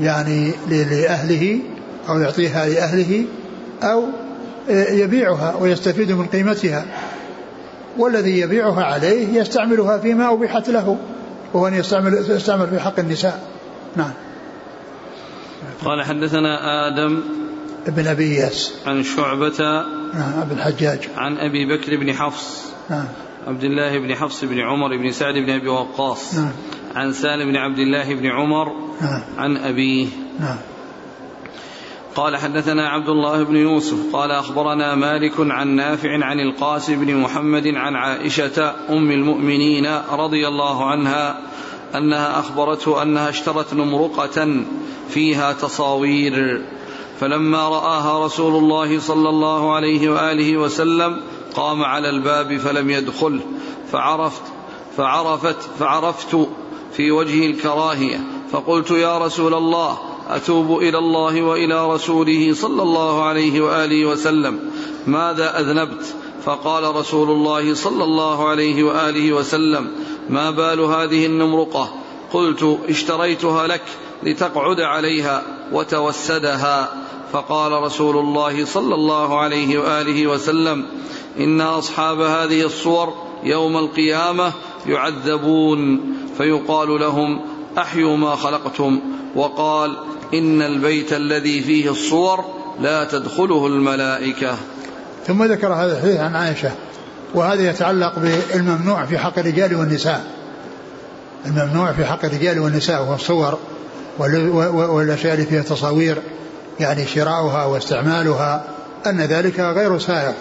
[0.00, 1.58] يعني لأهله
[2.08, 3.24] أو يعطيها لأهله
[3.82, 4.04] أو
[4.68, 6.84] يبيعها ويستفيد من قيمتها.
[7.98, 10.96] والذي يبيعها عليه يستعملها فيما أبيحت له
[11.54, 13.40] وهو أن يستعمل, يستعمل في حق النساء.
[13.96, 14.10] نعم.
[15.84, 17.20] قال حدثنا آدم
[17.86, 18.74] ابن أبي إياس.
[18.86, 19.84] عن شعبة
[20.14, 21.08] نعم ابن الحجاج.
[21.16, 22.72] عن أبي بكر بن حفص.
[22.90, 23.08] نعم
[23.46, 26.34] عبد الله بن حفص بن عمر بن سعد بن أبي وقاص.
[26.34, 26.52] نعم
[26.94, 28.66] عن سالم بن عبد الله بن عمر.
[29.00, 30.06] نعم عن أبيه.
[30.40, 30.56] نعم
[32.14, 34.12] قال حدثنا عبد الله بن يوسف.
[34.12, 40.90] قال أخبرنا مالك عن نافع عن القاسم بن محمد عن عائشة أم المؤمنين رضي الله
[40.90, 41.38] عنها
[41.94, 44.64] أنها أخبرته أنها اشترت نمرقة
[45.08, 46.64] فيها تصاوير.
[47.20, 51.20] فلما رآها رسول الله صلى الله عليه وآله وسلم
[51.54, 53.40] قام على الباب فلم يدخل.
[53.92, 54.42] فعرفت
[54.96, 56.48] فعرفت فعرفت
[56.92, 58.20] في وجهه الكراهية.
[58.52, 64.58] فقلت يا رسول الله أتوب إلى الله وإلى رسوله صلى الله عليه وآله وسلم.
[65.06, 66.14] ماذا أذنبت؟
[66.46, 69.90] فقال رسول الله صلى الله عليه وآله وسلم
[70.30, 71.92] ما بال هذه النمرقة؟
[72.32, 73.82] قلت اشتريتها لك
[74.22, 76.92] لتقعد عليها وتوسدها.
[77.32, 80.86] فقال رسول الله صلى الله عليه وآله وسلم
[81.38, 84.52] إن أصحاب هذه الصور يوم القيامة
[84.86, 86.00] يعذبون.
[86.38, 87.40] فيقال لهم
[87.78, 89.00] أحيوا ما خلقتم.
[89.34, 89.96] وقال
[90.34, 92.44] إن البيت الذي فيه الصور
[92.80, 94.56] لا تدخله الملائكة.
[95.26, 96.70] ثم ذكر هذا الحديث عن عائشة
[97.34, 100.24] وهذا يتعلق بالممنوع في حق الرجال والنساء.
[101.46, 103.58] الممنوع في حق الرجال والنساء وهو الصور
[104.18, 106.18] والأشياء اللي فيها تصاوير
[106.80, 108.64] يعني شراؤها واستعمالها
[109.06, 110.32] أن ذلك غير سائغ.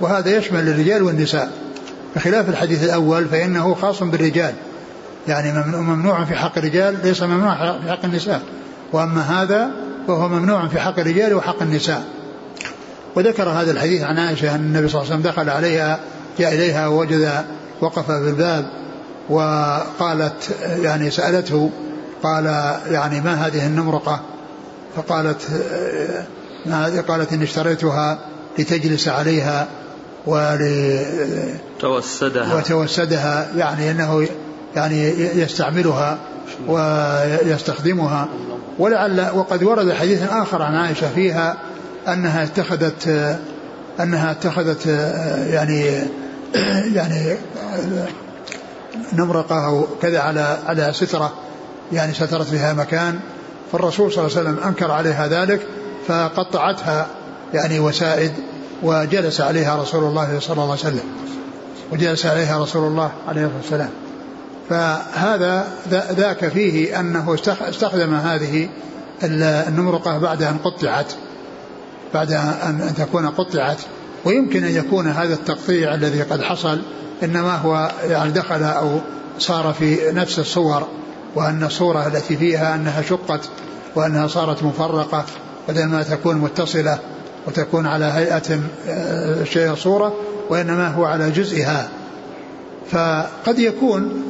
[0.00, 1.50] وهذا يشمل الرجال والنساء.
[2.16, 4.54] بخلاف الحديث الأول فإنه خاص بالرجال.
[5.28, 8.42] يعني ممنوع في حق الرجال ليس ممنوع في حق النساء.
[8.92, 9.70] وأما هذا
[10.06, 12.02] فهو ممنوع في حق الرجال وحق النساء.
[13.16, 16.00] وذكر هذا الحديث عن عائشة أن النبي صلى الله عليه وسلم دخل عليها
[16.38, 17.44] جاء إليها ووجد
[17.80, 18.66] وقف بالباب
[19.28, 20.50] وقالت
[20.82, 21.70] يعني سألته
[22.22, 22.44] قال
[22.90, 24.20] يعني ما هذه النمرقة؟
[24.96, 25.42] فقالت
[26.66, 28.18] ما هذه؟ قالت إني اشتريتها
[28.58, 29.68] لتجلس عليها
[30.26, 31.34] ولتوسدها
[32.54, 34.28] وتوسدها يعني إنه
[34.76, 35.08] يعني
[35.42, 36.18] يستعملها
[36.68, 38.28] ويستخدمها.
[38.78, 41.56] ولعل وقد ورد حديث آخر عن عائشة فيها
[42.08, 43.38] أنها اتخذت
[44.00, 44.86] أنها اتخذت
[45.50, 46.02] يعني
[46.94, 47.36] يعني
[49.12, 51.32] نمرقه أو كذا على على سترة
[51.92, 53.20] يعني سترت بها مكان.
[53.72, 55.66] فالرسول صلى الله عليه وسلم أنكر عليها ذلك
[56.08, 57.06] فقطعتها
[57.54, 58.32] يعني وسائد
[58.82, 61.04] وجلس عليها رسول الله صلى الله عليه وسلم
[61.92, 63.90] وجلس عليها رسول الله عليه الصلاة والسلام.
[64.70, 67.36] فهذا ذاك فيه أنه
[67.68, 68.68] استخدم هذه
[69.22, 71.12] النمرقة بعد أن قطعت.
[72.14, 73.78] بعد ان تكون قطعت
[74.24, 76.82] ويمكن أن يكون هذا التقطيع الذي قد حصل
[77.22, 78.98] إنما هو يعني دخل أو
[79.38, 80.88] صار في نفس الصور
[81.34, 83.40] وأن الصورة التي فيها أنها شقت
[83.94, 85.24] وأنها صارت مفرقة
[85.68, 86.98] بدل ما تكون متصلة
[87.46, 90.14] وتكون على هيئة آه، شيء صورة
[90.50, 91.88] وإنما هو على جزئها.
[92.90, 94.22] فقد يكون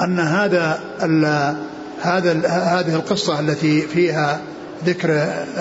[0.00, 1.54] أن هذا ال
[2.02, 4.40] هذا هذه القصة التي فيها
[4.86, 5.08] ذكر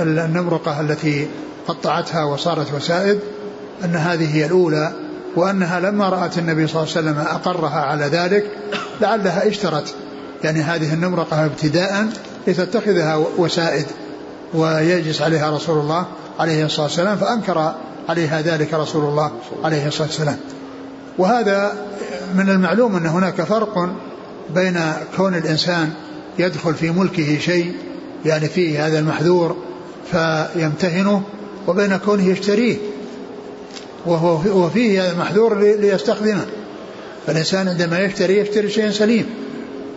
[0.02, 1.28] النمرقة التي
[1.68, 3.20] قطعتها وصارت وسائد
[3.86, 4.92] أن هذه هي الأولى
[5.36, 8.46] وأنها لما رأت النبي صلى الله عليه وسلم أقرها على ذلك
[9.02, 9.96] لعلها اشترت.
[10.44, 12.08] يعني هذه النمرقة ابتداء
[12.48, 13.86] لتتخذها وسائد
[14.54, 16.06] ويجلس عليها رسول الله
[16.40, 17.74] عليه الصلاة والسلام فأنكر
[18.10, 19.32] عليها ذلك رسول الله
[19.64, 20.38] عليه الصلاة والسلام.
[21.18, 21.74] وهذا
[22.36, 23.90] من المعلوم أن هناك فرق
[24.56, 24.80] بين
[25.18, 25.94] كون الإنسان
[26.40, 27.76] يدخل في ملكه شيء
[28.26, 29.56] يعني فيه هذا المحذور
[30.12, 31.24] فيمتهنه
[31.68, 32.78] وبين كونه يشتريه
[34.06, 36.46] وهو وفيه هذا المحذور ليستخدمه.
[37.28, 39.26] فالإنسان عندما يشتري يشتري شيئا سليم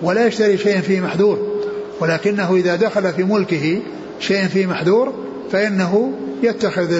[0.02, 1.62] ولا يشتري شيئا فيه محذور
[2.00, 3.82] ولكنه إذا دخل في ملكه
[4.20, 5.14] شيء فيه محذور
[5.52, 6.12] فإنه
[6.42, 6.92] يتخذ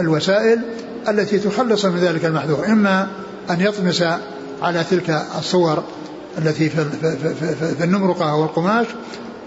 [0.00, 0.60] الوسائل
[1.08, 2.66] التي تخلص من ذلك المحذور.
[2.66, 3.08] إما
[3.50, 4.04] أن يطمس
[4.62, 5.82] على تلك الصور
[6.38, 8.86] التي في النمرقة والقماش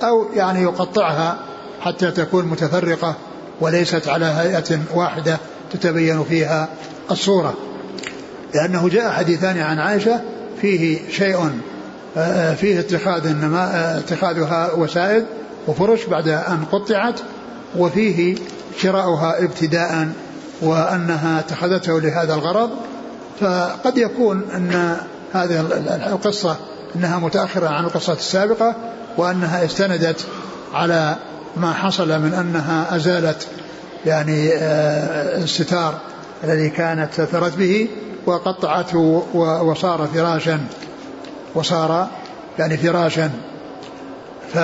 [0.04, 1.38] أو يعني يقطعها
[1.82, 3.16] حتى تكون متفرقة
[3.62, 5.38] وليست على هيئة واحدة
[5.72, 6.70] تتبين فيها
[7.12, 7.54] الصورة.
[8.54, 10.22] لأنه جاء حديثان عن عائشة
[10.62, 11.52] فيه شيء
[12.18, 15.26] آه، فيه اتخاذ إنما اتخاذها وسائد
[15.68, 17.20] وفرش بعد أن قطعت
[17.78, 18.36] وفيه
[18.78, 20.10] شراؤها ابتداء
[20.62, 22.70] وأنها اتخذته لهذا الغرض.
[23.40, 24.98] فقد يكون أن
[25.34, 25.60] هذه
[26.08, 26.56] القصة
[26.96, 28.76] أنها متأخرة عن القصة السابقة
[29.18, 30.26] وأنها استندت
[30.74, 31.16] على
[31.58, 33.48] ما حصل من أنها أزالت
[34.06, 35.98] يعني آه، الستار
[36.44, 37.88] الذي كانت سترت به
[38.26, 39.24] وقطعته
[39.64, 40.60] وصار فراشا
[41.56, 42.08] وصار
[42.60, 43.32] يعني فراشا.
[44.54, 44.58] ف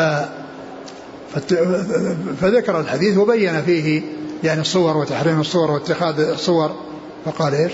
[2.42, 4.02] فذكر الحديث وبين فيه
[4.44, 6.76] يعني الصور وتحريم الصور واتخاذ الصور.
[7.26, 7.74] فقال إيش؟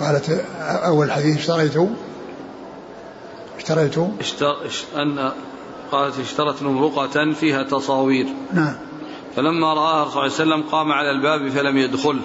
[0.00, 1.90] قالت أول حديث اشتريته
[3.56, 4.56] اشتريت اشتر...
[4.96, 5.30] أن
[5.92, 8.26] قالت اشترت نمرقة فيها تصاوير.
[8.52, 8.74] نعم.
[9.36, 12.20] فلما رآها صلى الله عليه وسلم قام على الباب فلم يدخل.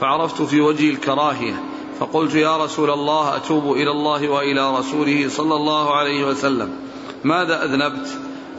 [0.00, 1.62] فعرفت في وجهي الكراهية.
[2.00, 6.68] فقلت يا رسول الله أتوب إلى الله وإلى رسوله صلى الله عليه وسلم.
[7.24, 8.08] ماذا أذنبت؟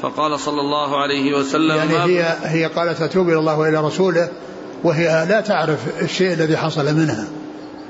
[0.01, 4.29] فقال صلى الله عليه وسلم يعني هي هي قالت أتوب إلى الله وإلى رسوله
[4.83, 7.27] وهي لا تعرف الشيء الذي حصل منها.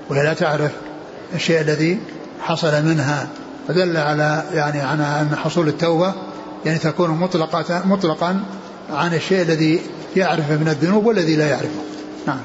[0.10, 0.72] وهي لا تعرف
[1.34, 2.00] الشيء الذي
[2.42, 3.30] حصل منها.
[3.68, 6.14] فدل على يعني على أن حصول التوبة
[6.66, 8.44] يعني تكون مطلقة مطلقا
[8.90, 9.82] عن الشيء الذي
[10.16, 11.84] يعرفه من الذنوب والذي لا يعرفه.
[12.28, 12.42] نعم.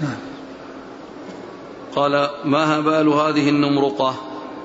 [0.00, 0.16] نعم.
[1.96, 4.14] قال ما بال هذه النمرقة؟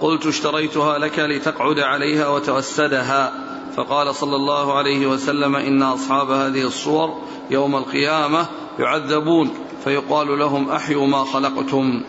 [0.02, 3.34] قلت اشتريتها لك لتقعد عليها وتوسدها
[3.76, 8.46] فقال صلى الله عليه وسلم إن أصحاب هذه الصور يوم القيامة
[8.80, 9.50] يعذبون.
[9.84, 12.04] فيقال لهم أحيوا ما خلقتم.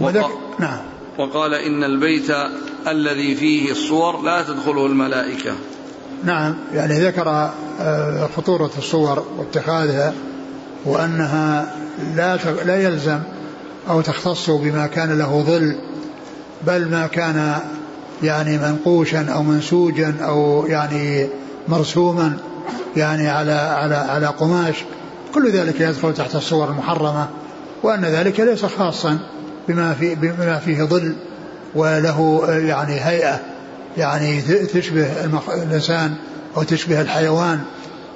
[0.00, 0.30] وق...
[0.58, 0.93] نعم.
[1.18, 2.30] وقال إن البيت
[2.88, 5.52] الذي فيه الصور لا تدخله الملائكة.
[6.24, 7.50] نعم يعني ذكر
[7.80, 10.14] آه، خطورة الصور واتخاذها
[10.84, 11.74] وأنها
[12.14, 13.18] لا لا يلزم
[13.88, 15.76] أو تختص بما كان له ظل
[16.66, 17.58] بل ما كان
[18.22, 21.28] يعني منقوشا أو منسوجا أو يعني
[21.68, 22.36] مرسوما
[22.96, 24.84] يعني على على على قماش.
[25.34, 27.28] كل ذلك يدخل تحت الصور المحرمة
[27.82, 29.18] وأن ذلك ليس خاصا.
[29.68, 31.14] بما في بما فيه ظل
[31.74, 33.40] وله يعني هيئة
[33.96, 34.40] يعني
[34.74, 35.06] تشبه
[35.54, 36.14] الإنسان
[36.56, 37.60] أو تشبه الحيوان.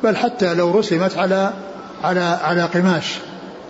[0.04, 1.52] بل حتى لو رسمت على
[2.04, 3.18] على على قماش.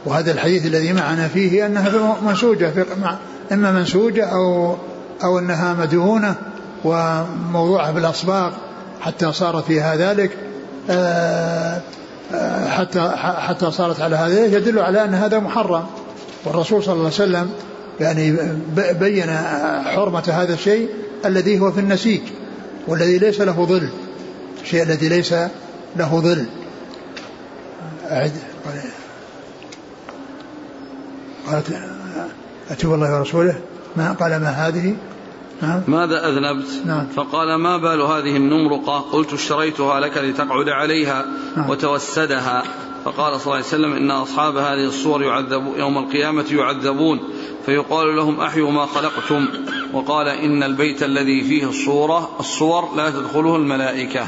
[0.04, 2.84] وهذا الحديث الذي معنا فيه أنها منسوجة في
[3.52, 4.76] إما منسوجة أو
[5.24, 6.34] أو أنها مدهونة
[6.84, 8.52] وموضوعة بالأصباغ
[9.00, 10.30] حتى صار فيها ذلك.
[10.90, 11.80] آه،
[12.34, 14.46] آه، حتى حتى صارت على هذا.
[14.46, 15.86] يدل على أن هذا محرم.
[16.44, 17.50] والرسول صلى الله عليه وسلم
[18.00, 18.36] يعني
[19.00, 19.30] بين
[19.84, 20.88] حرمة هذا الشيء
[21.24, 22.20] الذي هو في النسيج
[22.86, 23.88] والذي ليس له ظل
[24.62, 25.32] الشيء الذي ليس
[25.96, 26.46] له ظل
[28.10, 28.32] أعد
[31.46, 31.66] قالت
[32.70, 33.60] أتوب الله ورسوله
[33.96, 34.96] ما قال ما هذه
[35.62, 35.82] نعم.
[35.88, 37.06] ماذا أذنبت نعم.
[37.16, 41.24] فقال ما بال هذه النمرقة قلت اشتريتها لك لتقعد عليها
[41.56, 41.70] نعم.
[41.70, 42.64] وتوسدها
[43.08, 47.20] فقال صلى الله عليه وسلم إن أصحاب هذه الصور يعذب يوم القيامة يعذبون
[47.66, 49.48] فيقال لهم أحيوا ما خلقتم.
[49.92, 54.26] وقال إن البيت الذي فيه الصورة الصور لا تدخله الملائكة.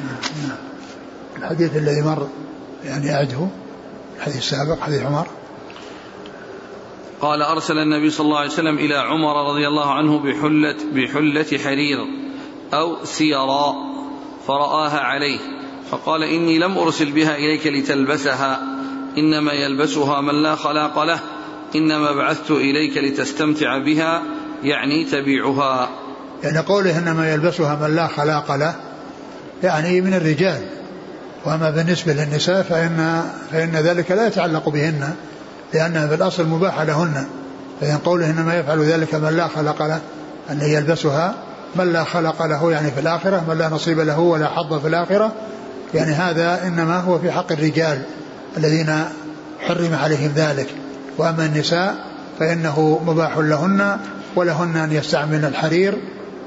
[1.37, 2.29] الحديث الذي مر
[2.85, 3.49] يعني أعده
[4.17, 5.27] الحديث السابق حديث عمر.
[7.21, 11.99] قال أرسل النبي صلى الله عليه وسلم إلى عمر رضي الله عنه بحلة, بحلة حرير
[12.75, 13.75] أو سيرا
[14.47, 15.60] فرآها عليه.
[15.91, 18.61] فقال إني لم أرسل بها إليك لتلبسها.
[19.19, 21.21] إنما يلبسها من لا خلاق له.
[21.75, 24.23] إنما بعثت إليك لتستمتع بها.
[24.63, 25.89] يعني تبيعها.
[26.43, 28.75] يعني قوله إنما يلبسها من لا خلاق له
[29.63, 30.63] يعني من الرجال.
[31.45, 35.15] وأما بالنسبة للنساء فإن, فإن ذلك لا يتعلق بهن
[35.75, 37.27] لأنها في الأصل مباحة لهن.
[37.81, 40.01] فإن قوله إنما يفعل ذلك من لا خلق له
[40.51, 41.35] أن يلبسها
[41.77, 45.33] من لا خلق له يعني في الآخرة من لا نصيب له ولا حظ في الآخرة
[45.95, 48.03] يعني هذا إنما هو في حق الرجال
[48.57, 49.05] الذين
[49.61, 50.67] حرم عليهم ذلك.
[51.19, 52.07] وأما النساء
[52.39, 53.97] فإنه مباح لهن
[54.37, 55.99] ولهن أن يستعملن الحرير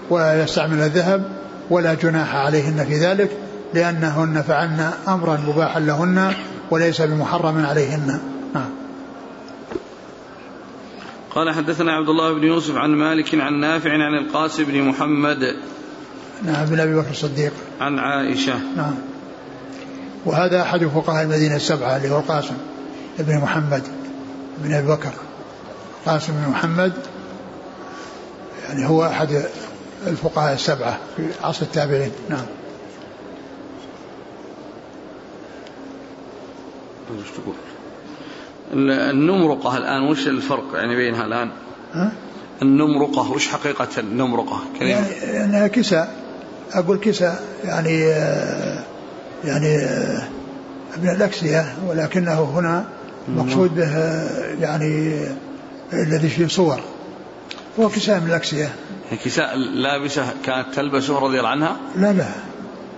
[0.09, 1.23] ويستعمل الذهب
[1.69, 3.31] ولا جناح عليهن في ذلك
[3.73, 6.33] لأنهن فعلن أمرا مباحا لهن
[6.71, 8.19] وليس بمحرم عليهن.
[8.53, 8.69] نعم.
[11.35, 15.55] قال حدثنا عبد الله بن يوسف عن مالك عن نافع عن القاسم بن محمد
[16.43, 17.53] نعم بن ابي بكر الصديق.
[17.81, 18.53] عن عائشة.
[18.77, 19.12] نعم.
[20.25, 22.55] وهذا أحد فقهاء المدينة السبعة اللي هو القاسم
[23.19, 23.83] بن محمد
[24.57, 25.11] بن أبي بكر.
[26.05, 26.93] قاسم بن محمد
[28.67, 29.43] يعني هو أحد
[30.07, 32.11] الفقهاء السبعة في عصر التابعين.
[32.29, 32.45] نعم؟
[38.73, 41.49] النمرقة الآن وش الفرق يعني بينها الآن؟
[41.93, 42.11] ها؟
[42.61, 46.15] النمرقة وش حقيقة النمرقة؟ كلمة يعني أنها كساء
[46.73, 48.13] أقول كساء يعني
[49.45, 49.77] يعني
[51.03, 52.85] من الأكسية ولكنه هنا
[53.27, 53.97] مقصود به
[54.61, 55.21] يعني
[55.93, 56.79] الذي فيه صور.
[57.79, 58.69] هو كساء من الأكسية.
[59.25, 62.25] كساء لابسة كانت تلبسه رضي الله عنها؟ لا لا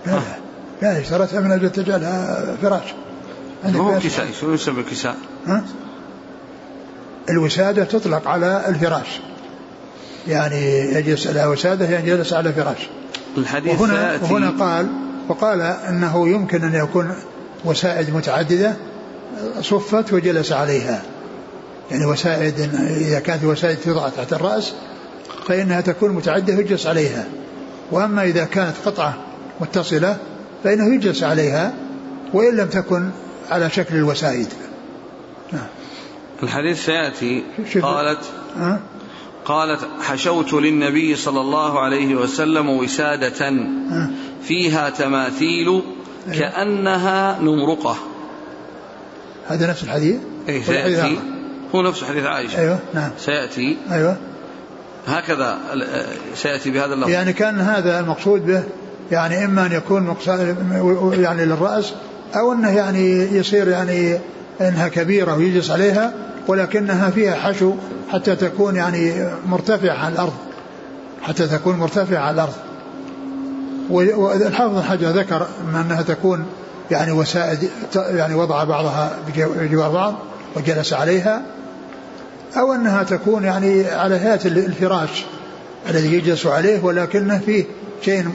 [0.06, 0.20] لا لا,
[0.82, 2.94] لا اشترتها من أجل تجعلها فراش.
[3.64, 5.64] ما هو كساء شو يسمى كساء؟ ها؟
[7.30, 9.20] الوسادة تطلق على الفراش.
[10.28, 12.88] يعني يجلس على وسادة يعني يجلس على فراش.
[13.38, 14.88] الحديث وهنا, وهنا قال
[15.28, 17.14] وقال أنه يمكن أن يكون
[17.64, 18.76] وسائد متعددة
[19.60, 21.02] صفت وجلس عليها
[21.90, 22.60] يعني وسائد
[23.00, 24.74] إذا كانت وسائد توضع تحت الرأس
[25.46, 27.24] فإنها تكون متعددة ويجلس عليها
[27.90, 29.14] وأما إذا كانت قطعة
[29.60, 30.16] متصلة
[30.64, 31.74] فإنه يجلس عليها
[32.32, 33.10] وإن لم تكن
[33.50, 34.48] على شكل الوسائد
[35.52, 35.66] نعم.
[36.42, 37.44] الحديث سيأتي
[37.82, 38.20] قالت
[38.60, 38.78] أه؟
[39.46, 43.52] قالت حشوت للنبي صلى الله عليه وسلم وسادة؟
[44.42, 46.38] فيها تماثيل أيوه.
[46.38, 47.96] كأنها نمرقة.
[49.48, 50.16] هذا نفس الحديث؟
[50.48, 51.18] إيه سيأتي.
[51.74, 52.58] هو نفس حديث عائشة.
[52.58, 53.10] أيوه نعم.
[53.18, 53.76] سيأتي.
[53.90, 54.16] أيوه.
[55.06, 55.58] هكذا
[56.34, 57.10] سيأتي بهذا اللفظ.
[57.10, 58.62] يعني كان هذا المقصود به
[59.10, 60.16] يعني إما أن يكون
[61.12, 61.92] يعني للرأس
[62.36, 64.18] أو أنه يعني يصير يعني
[64.60, 66.14] أنها كبيرة ويجلس عليها
[66.48, 67.74] ولكنها فيها حشو
[68.12, 70.34] حتى تكون يعني مرتفعة عن الأرض.
[71.22, 72.54] حتى تكون مرتفعة على الأرض.
[73.90, 76.46] والحافظ الحجر ذكر أنها تكون
[76.90, 80.14] يعني وسائد يعني وضع بعضها بجوار بعض
[80.56, 81.42] وجلس عليها
[82.56, 85.24] أو أنها تكون يعني على هيئة الفراش
[85.90, 87.64] الذي يجلس عليه ولكنه فيه
[88.02, 88.28] شيء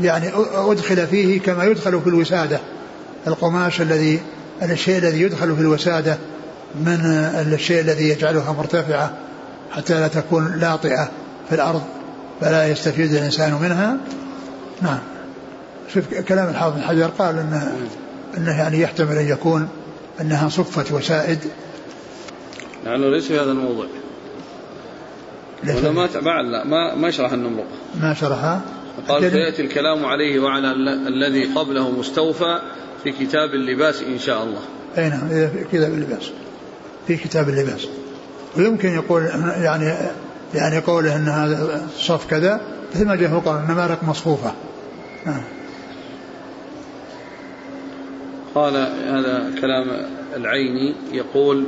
[0.00, 2.60] يعني أدخل فيه كما يدخل في الوسادة.
[3.26, 4.20] القماش الذي
[4.62, 6.16] الشيء الذي يدخل في الوسادة.
[6.74, 7.00] من
[7.52, 9.12] الشيء الذي يجعلها مرتفعة
[9.70, 11.10] حتى لا تكون لاطئة
[11.48, 11.82] في الأرض
[12.40, 13.96] فلا يستفيد الإنسان منها.
[14.82, 14.98] نعم.
[15.94, 17.76] شوف كلام الحافظ بن حجر قال انه
[18.36, 19.68] إنه يعني يحتمل أن يكون
[20.20, 21.38] إنها صفة وسائد.
[22.84, 23.86] لأنه ليس في هذا الموضوع
[25.64, 26.08] هنا ما
[26.42, 27.66] لا ما ما شرح النمرق
[28.00, 28.60] ما شرحها
[29.08, 30.72] قال سيأتي الكلام عليه وعلى
[31.08, 32.60] الذي قبله مستوفى
[33.04, 34.60] في كتاب اللباس إن شاء الله.
[34.98, 36.30] أي نعم في كتاب اللباس.
[37.08, 37.88] في كتاب اللباس.
[38.56, 39.22] ويمكن يقول
[39.62, 39.94] يعني
[40.54, 42.60] يعني قوله إن هذا صف كذا
[42.94, 44.52] مثل ما جاء في القرآن نمارق مصفوفة.
[45.26, 45.42] نعم.
[48.54, 50.06] قال هذا كلام
[50.36, 51.64] العيني يقول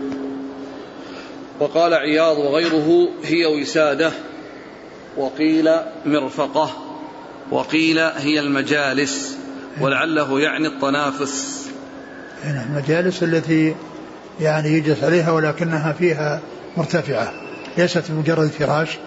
[1.61, 4.12] وقال عياض وغيره هي وسادة
[5.16, 5.70] وقيل
[6.07, 6.70] مرفقة
[7.51, 9.36] وقيل هي المجالس
[9.80, 11.66] ولعله يعني الطنافس.
[12.45, 13.74] المجالس التي
[14.41, 16.41] يعني يجلس عليها ولكنها فيها
[16.76, 17.33] مرتفعة.
[17.78, 18.99] ليست مجرد فراش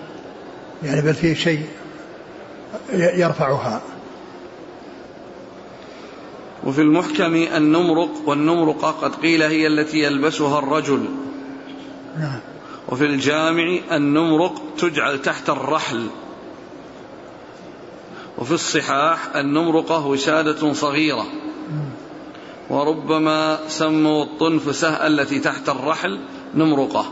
[0.84, 1.66] يعني بل فيه شيء
[2.94, 3.82] يرفعها.
[6.64, 11.06] وفي المحكم النمرق والنمرقة قد قيل هي التي يلبسها الرجل.
[12.20, 12.40] نعم.
[12.90, 16.08] وفي الجامع النمرق تجعل تحت الرحل.
[18.38, 21.26] وفي الصحاح النمرقة وسادة صغيرة.
[22.74, 26.20] وربما سموا الطنفسة التي تحت الرحل
[26.56, 27.06] نمرقة.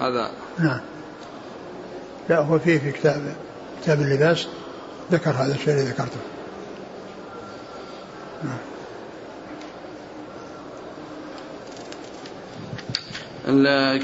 [0.00, 0.30] هذا.
[0.58, 0.80] نعم.
[2.28, 3.36] لا هو فيه في كتاب
[3.82, 4.46] كتاب اللباس.
[5.12, 6.20] ذكر هذا الشيء اللي ذكرته.
[8.44, 8.58] نعم.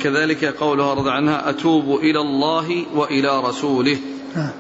[0.03, 3.99] كذلك قولها رضي عنها أتوب إلى الله وإلى رسوله.
[4.37, 4.51] نعم.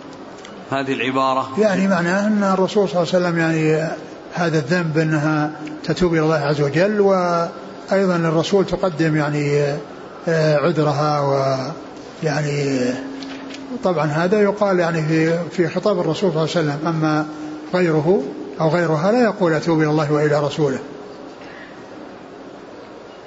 [0.70, 1.48] هذه العبارة.
[1.58, 3.88] يعني معناه أن الرسول صلى الله عليه وسلم يعني
[4.34, 5.50] هذا الذنب أنها
[5.84, 9.62] تتوب إلى الله عز وجل وأيضا الرسول تقدم يعني
[10.28, 11.20] آه، عذرها
[12.22, 12.80] ويعني
[13.84, 17.26] طبعا هذا يقال يعني في في خطاب الرسول صلى الله عليه وسلم أما
[17.74, 18.22] غيره
[18.60, 20.78] أو غيرها لا يقول أتوب إلى الله وإلى رسوله.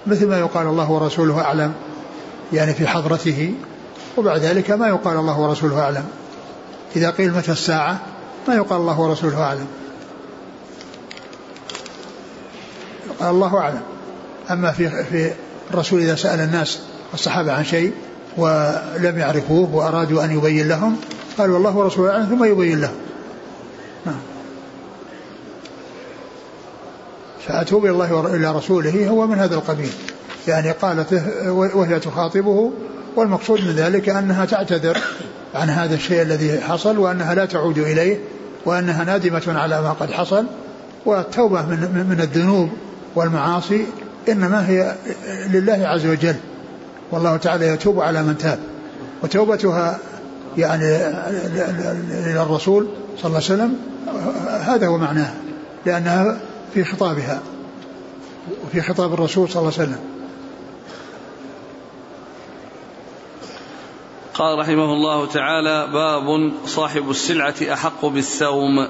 [0.08, 1.74] مثل ما يقال الله ورسوله أعلم
[2.54, 3.54] يعني في حضرته
[4.18, 6.04] وبعد ذلك ما يقال الله ورسوله أعلم.
[6.96, 8.00] إذا قيل متى الساعة؟
[8.48, 9.68] ما يقال الله ورسوله أعلم.
[13.20, 13.82] قال الله أعلم.
[14.52, 15.32] أما في في
[15.72, 16.80] الرسول إذا سأل الناس
[17.14, 17.94] الصحابة عن شيء
[18.38, 20.98] ولم يعرفوه وأرادوا أن يبين لهم
[21.38, 22.96] قالوا والله ورسوله أعلم ثم يبين لهم.
[24.06, 24.20] نعم.
[27.48, 29.92] فأتوب إلى الله وإلى رسوله هو من هذا القبيل.
[30.48, 32.72] يعني قالت وهي تخاطبه
[33.16, 34.98] والمقصود من ذلك أنها تعتذر.
[35.56, 38.20] عن هذا الشيء الذي حصل وأنها لا تعود إليه
[38.66, 40.46] وأنها نادمة على ما قد حصل
[41.06, 42.70] والتوبة من, من الذنوب
[43.16, 43.86] والمعاصي
[44.30, 44.96] إنما هي
[45.50, 46.36] لله عز وجل.
[47.12, 48.60] والله تعالى يتوب على من تاب.
[49.24, 50.00] وتوبتها
[50.58, 50.86] يعني
[52.12, 52.88] إلى الرسول
[53.18, 53.76] صلى الله عليه وسلم
[54.62, 55.34] هذا هو معناه
[55.86, 56.38] لأنها
[56.74, 57.42] في خطابها
[58.66, 60.00] وفي خطاب الرسول صلى الله عليه وسلم.
[64.38, 68.88] قال رحمه الله تعالى باب صاحب السلعة أحق بالسوم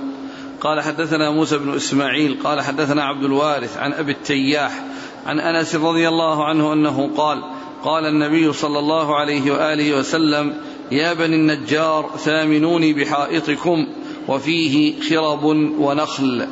[0.62, 4.84] قال حدثنا موسى بن إسماعيل قال حدثنا عبد الوارث عن أبي التياح
[5.26, 7.44] عن أنس رضي الله عنه أنه قال
[7.84, 10.54] قال النبي صلى الله عليه وآله وسلم
[10.92, 13.88] يا بني النجار ثامنوني بحائطكم
[14.28, 15.44] وفيه خرب
[15.80, 16.48] ونخل.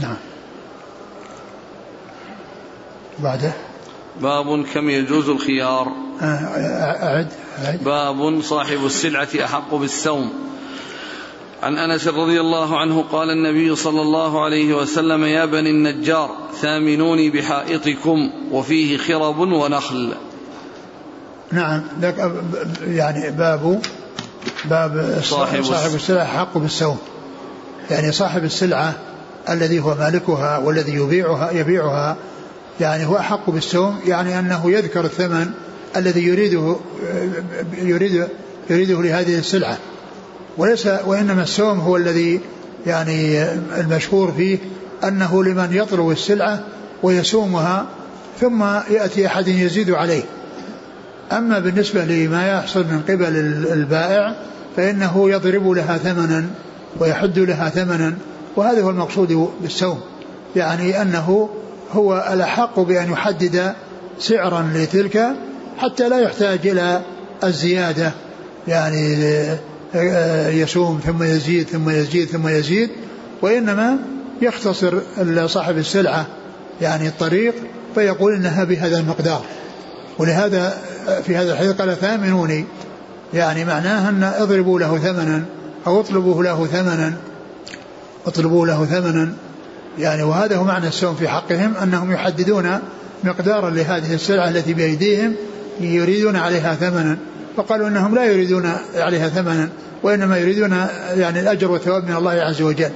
[0.00, 0.16] نعم.
[3.18, 3.52] بعده؟
[4.20, 5.88] باب كم يجوز الخيار.
[6.20, 7.28] آه، أعد,
[7.64, 7.84] أعد.
[7.84, 10.32] باب صاحب السلعة أحق بالسوم
[11.62, 17.30] عن أنس رضي الله عنه قال النبي صلى الله عليه وسلم يا بني النجار ثامنوني
[17.30, 20.14] بحائطكم وفيه خرب ونخل.
[21.52, 22.32] نعم لك
[22.86, 23.82] يعني باب
[24.64, 26.98] باب صاحب, صاحب السلعة حق بالسوم
[27.90, 28.94] يعني صاحب السلعة
[29.48, 32.16] الذي هو مالكها والذي يبيعها يبيعها
[32.80, 35.50] يعني هو أحق بالسوم يعني أنه يذكر الثمن
[35.96, 36.76] الذي يريده
[37.78, 38.28] يريد
[38.70, 39.78] يريده لهذه السلعة
[40.56, 42.40] وليس وإنما السوم هو الذي
[42.86, 44.58] يعني المشهور فيه
[45.04, 46.60] أنه لمن يطلب السلعة
[47.02, 47.86] ويسومها
[48.40, 50.22] ثم يأتي أحد يزيد عليه.
[51.32, 53.36] أما بالنسبة لما يحصل من قبل
[53.72, 54.34] البائع
[54.76, 56.46] فإنه يضرب لها ثمنا
[57.00, 58.14] ويحد لها ثمنا
[58.56, 60.00] وهذا هو المقصود بالسوم
[60.56, 61.48] يعني أنه
[61.92, 63.74] هو الأحق بأن يحدد
[64.18, 65.26] سعرا لتلك
[65.78, 67.02] حتى لا يحتاج إلى
[67.44, 68.12] الزيادة.
[68.68, 69.16] يعني
[70.60, 72.90] يسوم ثم يزيد ثم يزيد ثم يزيد
[73.42, 73.96] وإنما
[74.42, 74.98] يختصر
[75.46, 76.26] صاحب السلعة
[76.80, 77.54] يعني الطريق
[77.94, 79.44] فيقول إنها بهذا المقدار.
[80.18, 80.78] ولهذا
[81.26, 82.64] في هذا الحديث قال ثامنوني.
[83.34, 85.44] يعني معناه أن اضربوا له ثمنا
[85.86, 87.12] أو اطلبوا له ثمنا
[88.26, 89.32] اطلبوا له ثمنا
[89.98, 92.78] يعني وهذا هو معنى السوم في حقهم أنهم يحددون
[93.24, 95.34] مقدارا لهذه السلعة التي بأيديهم
[95.80, 97.16] يريدون عليها ثمنا
[97.56, 99.68] فقالوا إنهم لا يريدون عليها ثمنا
[100.02, 100.72] وإنما يريدون
[101.14, 102.90] يعني الأجر والثواب من الله عز وجل.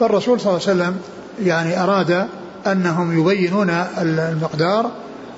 [0.00, 0.96] فالرسول صلى الله عليه وسلم
[1.44, 2.26] يعني أراد
[2.66, 4.90] أنهم يبينون المقدار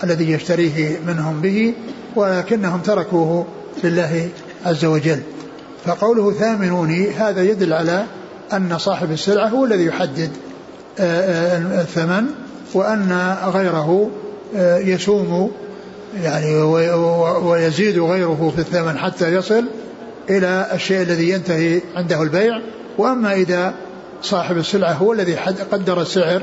[0.05, 1.75] الذي يشتريه منهم به
[2.17, 3.47] ولكنهم تركوه
[3.85, 4.29] لله
[4.67, 5.21] عز وجل.
[5.85, 8.05] فقوله ثامنوني هذا يدل على
[8.53, 10.31] أن صاحب السلعة هو الذي يحدد
[10.99, 12.27] الثمن
[12.75, 14.11] وأن غيره
[14.57, 15.53] آه، يسوم
[16.23, 16.57] يعني
[17.43, 19.65] ويزيد غيره في الثمن حتى يصل
[20.31, 22.61] إلى الشيء الذي ينتهي عنده البيع.
[22.99, 23.75] وأما إذا
[24.23, 25.35] صاحب السلعة هو الذي
[25.73, 26.43] قدر السعر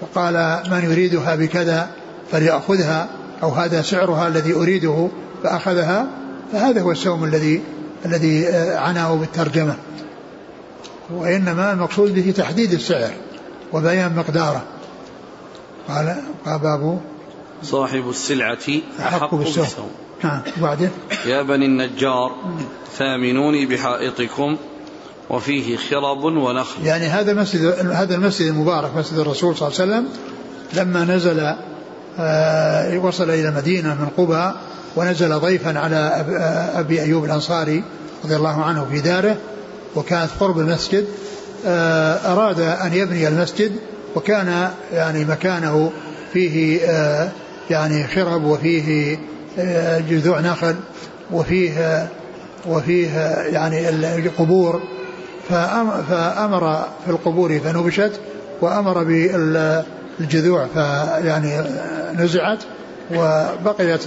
[0.00, 1.88] وقال من يريدها بكذا
[2.32, 3.08] فليأخذها
[3.42, 5.08] أو هذا سعرها الذي أريده
[5.42, 6.06] فأخذها
[6.52, 7.62] فهذا هو السوم الذي
[8.06, 9.76] الذي عناه بالترجمة.
[11.14, 13.12] وإنما المقصود به تحديد السعر.
[13.72, 14.62] وبيان مقداره.
[15.88, 16.16] قال
[16.46, 17.00] قال بابه
[17.62, 18.58] صاحب السلعة
[19.00, 19.90] أحق بالسوم
[20.24, 20.90] نعم وبعدين؟
[21.26, 22.30] يا بني النجار
[22.98, 24.56] ثامنوني بحائطكم
[25.30, 26.86] وفيه خرب ونخل.
[26.86, 30.08] يعني هذا المسجد هذا المسجد المبارك مسجد الرسول صلى الله عليه وسلم
[30.72, 31.54] لما نزل
[32.18, 34.52] آه وصل إلى المدينة من قبى
[34.96, 35.96] ونزل ضيفا على
[36.74, 37.84] أبي أيوب الأنصاري
[38.24, 39.36] رضي الله عنه في داره
[39.96, 41.06] وكانت قرب المسجد.
[41.66, 43.72] آه أراد أن يبني المسجد
[44.16, 45.92] وكان يعني مكانه
[46.32, 47.28] فيه آه
[47.70, 49.18] يعني خرب وفيه
[49.58, 50.74] آه، جذوع نخل
[51.32, 52.08] وفيه
[52.66, 54.82] وفيه يعني القبور.
[55.48, 58.12] فأمر في القبور فنبشت
[58.60, 61.60] وأمر بالجذوع فيعني
[62.14, 62.58] نزعت
[63.14, 64.02] وبقيت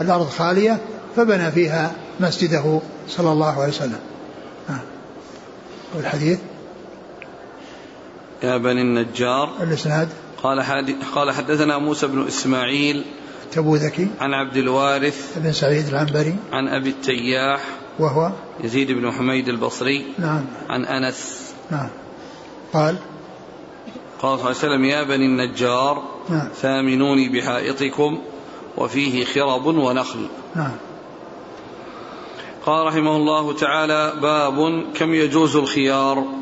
[0.00, 0.78] الأرض خالية
[1.16, 1.90] فبنى فيها
[2.20, 3.98] مسجده صلى الله عليه وسلم.
[5.96, 6.38] والحديث؟
[8.42, 9.50] يا بني النجار.
[9.60, 10.08] الإسناد.
[10.42, 10.60] قال
[11.14, 13.04] قال حدثنا موسى بن إسماعيل.
[13.52, 15.38] تبوذكي عن عبد الوارث.
[15.38, 16.36] بن سعيد العنبري.
[16.52, 17.60] عن أبي التياح.
[17.98, 18.32] وهو.
[18.64, 20.06] يزيد بن حميد البصري.
[20.18, 20.44] نعم.
[20.68, 21.52] عن أنس.
[21.70, 21.88] نعم.
[22.72, 22.96] قال.
[24.22, 26.48] قال صلى الله عليه وسلم يا بني النجار نعم.
[26.62, 28.18] ثامنوني بحائطكم
[28.76, 30.26] وفيه خرب ونخل.
[30.56, 30.72] نعم.
[32.66, 36.37] قال رحمه الله تعالى باب كم يجوز الخيار.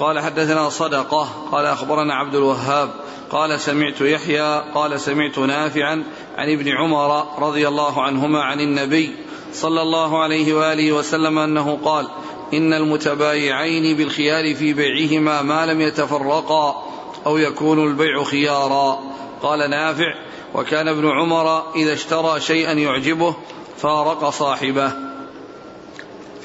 [0.00, 2.90] قال حدثنا صدقة قال أخبرنا عبد الوهاب
[3.30, 6.04] قال سمعت يحيى قال سمعت نافعا
[6.38, 9.14] عن ابن عمر رضي الله عنهما عن النبي
[9.52, 12.08] صلى الله عليه وآله وسلم أنه قال
[12.54, 16.84] إن المتبايعين بالخيار في بيعهما ما لم يتفرقا
[17.26, 18.98] أو يكون البيع خيارا.
[19.42, 20.14] قال نافع
[20.54, 23.34] وكان ابن عمر إذا اشترى شيئا يعجبه
[23.78, 24.92] فارق صاحبه.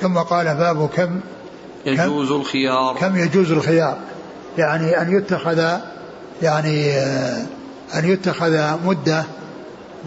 [0.02, 1.22] ثم قال باب كم؟
[1.86, 2.98] يجوز الخيار.
[3.00, 3.98] كم يجوز الخيار؟
[4.58, 5.78] يعني أن يتخذ
[6.42, 7.46] يعني آه،
[7.96, 9.24] أن يتخذ مدة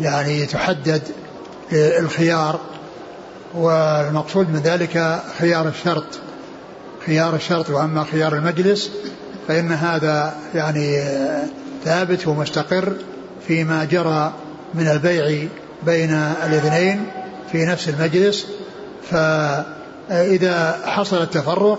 [0.00, 1.02] يعني تحدد
[1.72, 2.60] للخيار
[3.54, 6.18] والمقصود من ذلك خيار الشرط.
[7.06, 8.90] خيار الشرط وأما خيار المجلس
[9.48, 11.44] فإن هذا يعني آه،
[11.84, 12.92] ثابت ومستقر
[13.46, 14.32] فيما جرى
[14.74, 15.48] من البيع
[15.86, 17.06] بين الاثنين
[17.52, 18.46] في نفس المجلس.
[20.08, 21.78] فإذا حصل التفرق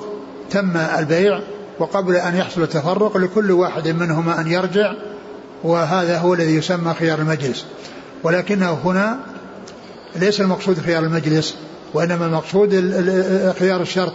[0.51, 1.39] تم البيع
[1.79, 4.93] وقبل أن يحصل التفرق لكل واحد منهما أن يرجع
[5.63, 7.65] وهذا هو الذي يسمى خيار المجلس
[8.23, 9.19] ولكنه هنا
[10.15, 11.55] ليس المقصود خيار المجلس
[11.93, 12.69] وإنما المقصود
[13.59, 14.13] خيار الشرط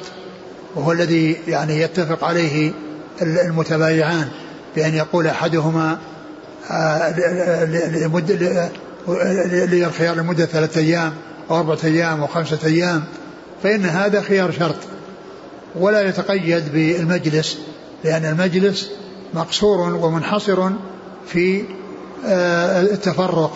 [0.76, 2.72] وهو الذي يعني يتفق عليه
[3.22, 4.28] المتبايعان
[4.76, 5.98] بأن يقول أحدهما
[9.68, 11.12] للخيار لمدة ثلاثة أيام
[11.50, 13.04] أو أربعة أيام أو خمسة أيام
[13.64, 14.76] فإن هذا خيار شرط.
[15.74, 17.58] ولا يتقيد بالمجلس
[18.04, 18.90] لأن المجلس
[19.34, 20.70] مقصور ومنحصر
[21.26, 21.64] في
[22.26, 23.52] آه، التفرق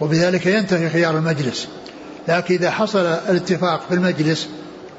[0.00, 1.68] وبذلك ينتهي خيار المجلس.
[2.28, 4.48] لكن إذا حصل الاتفاق في المجلس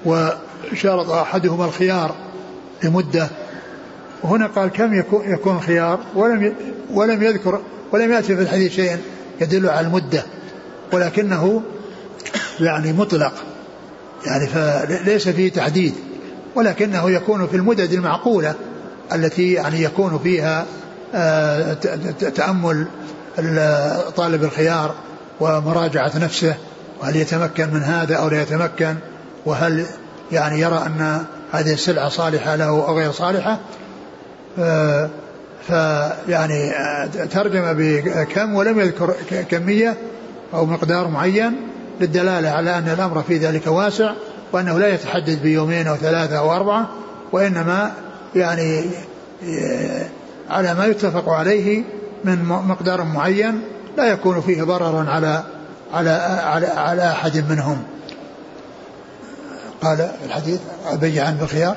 [0.05, 2.15] وشرط أحدهما الخيار
[2.83, 3.29] لمدة
[4.23, 6.55] وهنا قال كم يكون, يكون خيار؟ ولم
[6.91, 7.61] ولم يذكر
[7.91, 8.97] ولم يأتي في الحديث شيء
[9.41, 10.23] يدل على المدة
[10.93, 11.61] ولكنه
[12.59, 13.33] يعني مطلق.
[14.25, 15.93] يعني فليس فيه تحديد
[16.55, 18.55] ولكنه يكون في المدد المعقولة
[19.13, 20.65] التي يعني يكون فيها
[21.15, 21.73] آه،
[22.35, 22.85] تأمل
[24.15, 24.95] طالب الخيار
[25.39, 26.55] ومراجعة نفسه
[27.01, 28.95] وهل يتمكن من هذا أو لا يتمكن
[29.45, 29.85] وهل
[30.31, 33.59] يعني يرى أن هذه السلعة صالحة له أو غير صالحة.
[34.59, 35.09] آه،
[35.67, 39.13] فيعني آه، ترجم بكم ولم يذكر
[39.49, 39.97] كمية
[40.53, 41.70] أو مقدار معين.
[42.01, 44.13] للدلالة على أن الأمر في ذلك واسع
[44.51, 46.89] وأنه لا يتحدد بيومين أو ثلاثة أو أربعة
[47.31, 47.91] وإنما
[48.35, 48.85] يعني
[49.43, 50.07] آه،
[50.49, 51.83] على ما يتفق عليه
[52.23, 53.61] من مقدار معين
[53.97, 55.43] لا يكون فيه ضرر على
[55.93, 56.09] على
[56.43, 57.83] على, على أحد منهم.
[59.83, 60.59] قال الحديث
[60.93, 61.75] بيعان بالخيار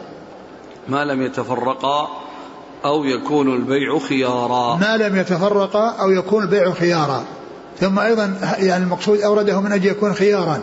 [0.88, 2.08] ما لم يتفرقا
[2.84, 4.76] أو يكون البيع خيارا.
[4.76, 7.24] ما لم يتفرقا أو يكون البيع خيارا.
[7.80, 10.62] ثم أيضا يعني المقصود أورده من أجل يكون خيارا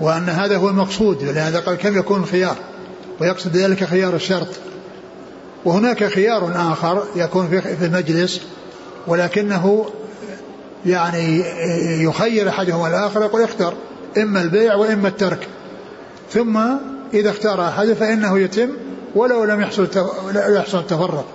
[0.00, 2.56] وأن هذا هو المقصود لهذا قال كم يكون الخيار؟
[3.20, 4.48] ويقصد ذلك خيار الشرط.
[5.64, 8.40] وهناك خيار آخر يكون في المجلس
[9.06, 9.86] ولكنه
[10.86, 11.42] يعني
[12.02, 13.74] يخير أحدهما الآخر يقول اختر
[14.18, 15.48] إما البيع وإما الترك.
[16.32, 16.58] ثم
[17.14, 18.68] إذا اختار أحد فإنه يتم
[19.14, 19.88] ولو لم يحصل
[20.34, 21.26] يحصل التفرق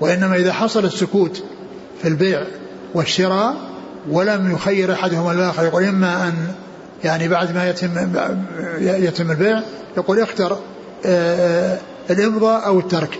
[0.00, 1.42] وإنما إذا حصل السكوت
[2.02, 2.46] في البيع
[2.94, 3.71] والشراء
[4.10, 6.34] ولم يخير أحدهما الآخر يقول إما أن
[7.04, 7.90] يعني بعد ما يتم
[8.80, 9.62] يتم البيع
[9.96, 10.58] يقول اختر
[11.06, 11.78] آه،
[12.10, 13.18] الإمضاء أو الترك.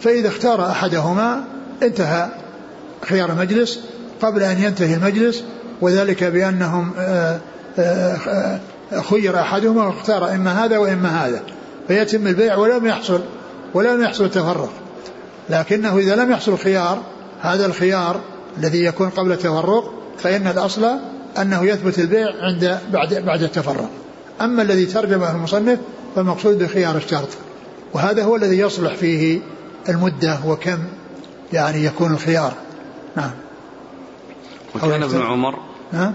[0.00, 1.44] فإذا اختار أحدهما
[1.82, 2.28] انتهى
[3.02, 3.80] خيار المجلس
[4.22, 5.44] قبل أن ينتهي المجلس
[5.80, 7.38] وذلك بأنهم آه،
[7.78, 8.60] آه،
[9.10, 11.42] خير أحدهما واختار إما هذا وإما هذا.
[11.88, 13.20] فيتم البيع ولم يحصل
[13.74, 14.70] ولم يحصل تفرق.
[15.50, 17.02] لكنه إذا لم يحصل خيار
[17.40, 18.20] هذا الخيار
[18.58, 20.98] الذي يكون قبل التفرق فإن الأصل
[21.38, 23.90] أنه يثبت البيع عند بعد بعد التفرق.
[24.40, 25.78] أما الذي ترجمه المصنف
[26.16, 27.28] فالمقصود بخيار الشرط.
[27.94, 29.40] وهذا هو الذي يصلح فيه
[29.88, 30.78] المدة وكم
[31.52, 32.52] يعني يكون الخيار.
[33.16, 33.30] نعم.
[34.74, 35.58] وكان ابن عمر
[35.92, 36.14] ها؟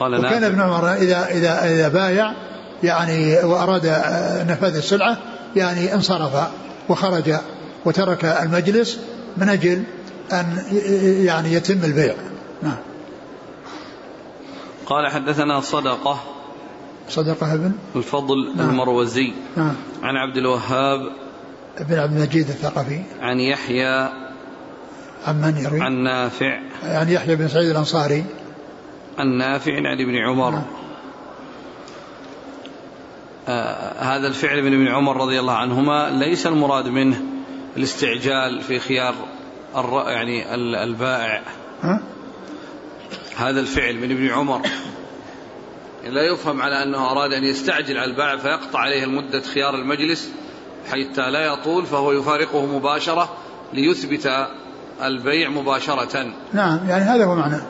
[0.00, 2.32] قال وكان ابن عمر إذا إذا إذا بايع
[2.82, 3.86] يعني وأراد
[4.48, 5.18] نفاذ السلعة
[5.56, 6.48] يعني انصرف
[6.88, 7.34] وخرج
[7.84, 8.98] وترك المجلس
[9.36, 9.82] من أجل
[10.32, 10.64] أن
[11.24, 12.14] يعني يتم البيع.
[12.62, 12.76] نعم.
[14.86, 16.20] قال حدثنا صدقة.
[17.08, 18.70] صدقة ابن الفضل نعم.
[18.70, 19.32] المروزي.
[19.56, 19.74] نعم.
[20.02, 21.00] عن عبد الوهاب.
[21.80, 23.02] بن عبد المجيد الثقفي.
[23.20, 24.08] عن يحيى.
[25.26, 26.60] عن من يروي؟ عن نافع.
[26.82, 28.24] عن يحيى بن سعيد الأنصاري.
[29.18, 30.50] عن نافع عن ابن عمر.
[30.50, 30.62] نعم.
[33.48, 36.10] آه هذا الفعل من ابن عمر رضي الله عنهما.
[36.10, 37.22] ليس المراد منه
[37.76, 39.14] الاستعجال في خيار
[39.74, 40.54] يعني
[40.84, 41.42] البائع.
[41.82, 42.00] ها؟
[43.36, 44.60] هذا الفعل من ابن عمر.
[46.04, 50.30] لا يفهم على أنه أراد أن يستعجل على البائع فيقطع عليه المدة خيار المجلس
[50.90, 53.36] حتى لا يطول فهو يفارقه مباشرة
[53.72, 54.48] ليثبت
[55.02, 56.32] البيع مباشرة.
[56.52, 57.62] نعم يعني هذا هو معناه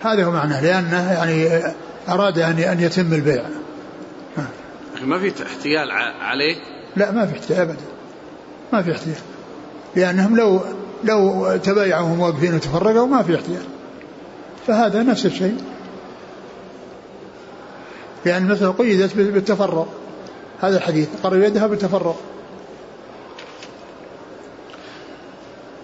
[0.00, 1.74] هذا هو معناه لأنه يعني
[2.08, 3.44] أراد أن أن يتم البيع.
[5.02, 6.56] ما في احتيال عليه؟
[6.96, 7.84] لا ما في احتيال أبدا.
[8.72, 9.16] ما في احتيال.
[9.96, 10.60] لأنهم لو
[11.04, 13.64] لو تبايعوا وهم واقفين وتفرقوا ما في احتيال
[14.66, 15.56] فهذا نفس الشيء.
[18.24, 19.88] لأن مثل قيدت بالتفرق.
[20.60, 21.08] هذا الحديث.
[21.22, 22.16] قرر يدها بالتفرق.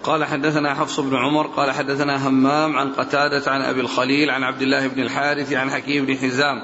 [0.03, 4.61] قال حدثنا حفص بن عمر قال حدثنا همام عن قتادة عن أبي الخليل عن عبد
[4.61, 6.55] الله بن الحارث عن حكيم بن حزام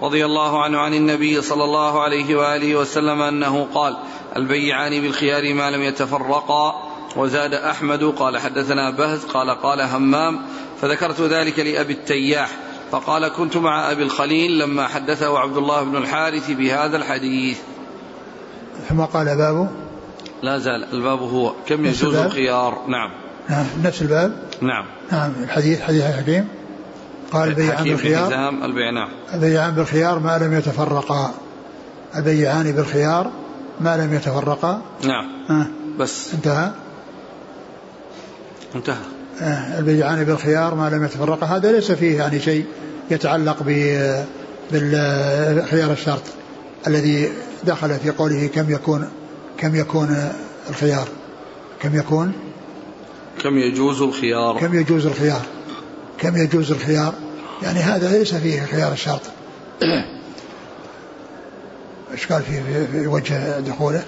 [0.00, 3.96] رضي الله عنه عن النبي صلى الله عليه وآله وسلم أنه قال
[4.36, 10.40] البيعان بالخيار ما لم يتفرقا وزاد أحمد قال حدثنا بهز قال قال همام
[10.80, 12.50] فذكرت ذلك لأبي التياح
[12.92, 17.58] فقال كنت مع أبي الخليل لما حدثه عبد الله بن الحارث بهذا الحديث.
[18.88, 19.68] ثم قال بابه؟
[20.42, 21.52] لا زال الباب هو.
[21.66, 23.10] كم يجوز الخيار؟ نعم.
[23.48, 24.84] نعم نفس الباب؟ نعم.
[25.12, 26.48] نعم الحديث حديث الحكيم.
[27.32, 29.08] قال البيعان بالخيار؟ البيع نعم.
[29.34, 31.34] البيعان بالخيار ما لم يتفرقا.
[32.16, 33.30] البيعان بالخيار
[33.80, 35.26] ما لم يتفرقا؟ نعم.
[35.50, 35.66] آه.
[35.98, 36.34] بس.
[36.34, 36.70] انتهى؟
[38.74, 38.96] انتهى
[39.40, 39.78] آه.
[39.78, 42.64] البيعان بالخيار ما لم يتفرقا هذا ليس فيه يعني شيء
[43.10, 43.62] يتعلق
[44.72, 46.22] بالخيار الشرط
[46.86, 47.32] الذي
[47.64, 49.08] دخل في قوله كم يكون
[49.58, 50.32] كم يكون
[50.70, 51.08] الخيار.
[51.80, 52.32] كم يكون؟
[53.42, 55.42] كم يجوز الخيار؟ كم يجوز الخيار؟
[56.18, 57.14] كم يجوز الخيار؟
[57.62, 59.20] يعني هذا ليس فيه خيار الشرط.
[62.12, 64.04] إيش قال في, في, وجه دخوله؟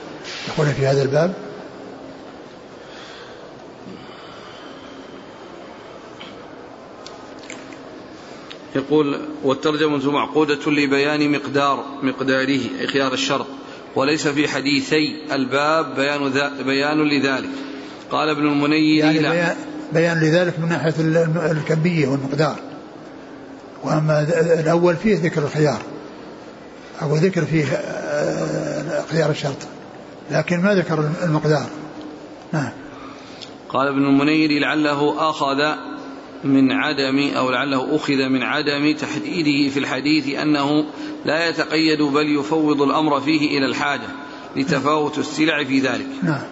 [0.48, 1.34] يقول في هذا الباب.
[8.74, 13.46] يقول والترجمة معقودة لبيان مقدار مقداره أي خيار الشرط.
[13.96, 16.32] وليس في حديثي الباب بيان
[16.64, 17.48] بيان لذلك.
[18.10, 19.56] قال ابن المنير يعني بيان,
[19.92, 20.94] بيان لذلك من ناحية
[21.50, 22.56] الكمية والمقدار.
[23.84, 24.26] وأما
[24.60, 25.82] الأول فيه ذكر الخيار.
[27.02, 29.58] أو ذكر فيه آه، خيار الشرط.
[30.30, 31.66] لكن ما ذكر المقدار.
[32.52, 32.70] نعم.
[33.68, 35.56] قال ابن المنير لعله أخذ
[36.44, 40.84] من عدم أو لعله أخذ من عدم تحديده في الحديث أنه
[41.24, 44.08] لا يتقيد بل يفوض الأمر فيه إلى الحاجة
[44.56, 46.06] لتفاوت السلع في ذلك.
[46.22, 46.42] نعم.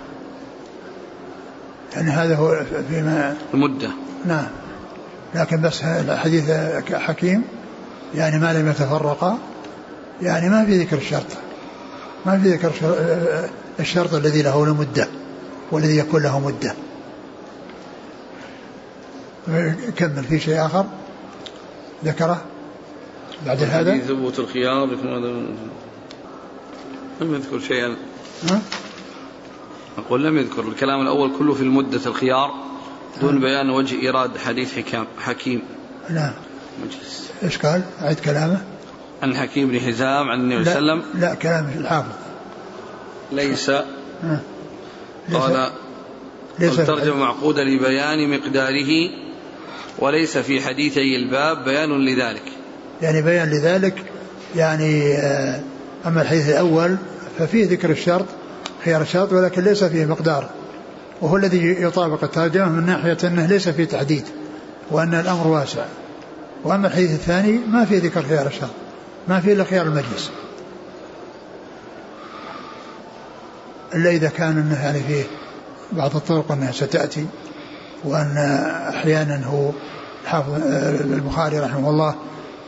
[1.95, 3.91] يعني هذا هو فيما المدة.
[4.25, 4.47] نعم.
[5.35, 6.51] لكن بس حديث
[6.93, 7.43] حكيم.
[8.15, 9.39] يعني ما لم يتفرقا.
[10.23, 11.27] يعني ما في ذكر الشرط.
[12.27, 12.73] ما في ذكر
[13.81, 15.09] الشرط الذي له مدة
[15.73, 16.75] والذي يكون له مدة.
[19.97, 20.87] كمل في شيء آخر.
[22.05, 22.45] ذكره
[23.47, 24.87] بعد هذا؟ ثبوت الخيار
[27.21, 27.97] لم يذكر شيئا.
[29.99, 30.69] أقول لم يذكر.
[30.69, 32.51] الكلام الأول كله في المدة الخيار
[33.21, 35.63] دون بيان وجه إيراد حديث حكام حكيم.
[36.11, 36.33] نعم.
[36.85, 37.31] مجلس.
[37.43, 38.63] إيش قال؟ أعيد كلامه.
[39.23, 41.21] عن حكيم بن حزام عن النبي صلى الله عليه وسلم.
[41.21, 42.13] لا كلام الحافظ.
[43.33, 43.71] ليس.
[45.33, 45.71] قال
[46.59, 46.81] ليس.
[46.81, 49.22] الترجمة معقودة لبيان مقداره
[49.99, 52.43] وليس في حديثي الباب بيان لذلك.
[53.03, 53.95] يعني بيان لذلك
[54.57, 55.61] يعني آه،
[56.07, 56.97] أما الحديث الأول
[57.39, 58.27] ففيه ذكر الشرط
[58.85, 60.51] خيار الشرط ولكن ليس فيه مقدار.
[61.21, 64.25] وهو الذي يطابق الترجمة من ناحية أنه ليس فيه تحديد
[64.91, 65.85] وأن الأمر واسع.
[66.65, 68.71] وأما الحديث الثاني ما فيه ذكر خيار الشرط
[69.29, 70.31] ما فيه إلا خيار المجلس.
[73.95, 75.23] إلا إذا كان أنه يعني فيه
[75.93, 77.27] بعض الطرق أنها ستأتي.
[78.05, 78.37] وأن
[78.89, 79.71] أحيانا هو
[80.27, 80.53] حافظ
[81.01, 82.15] البخاري رحمه الله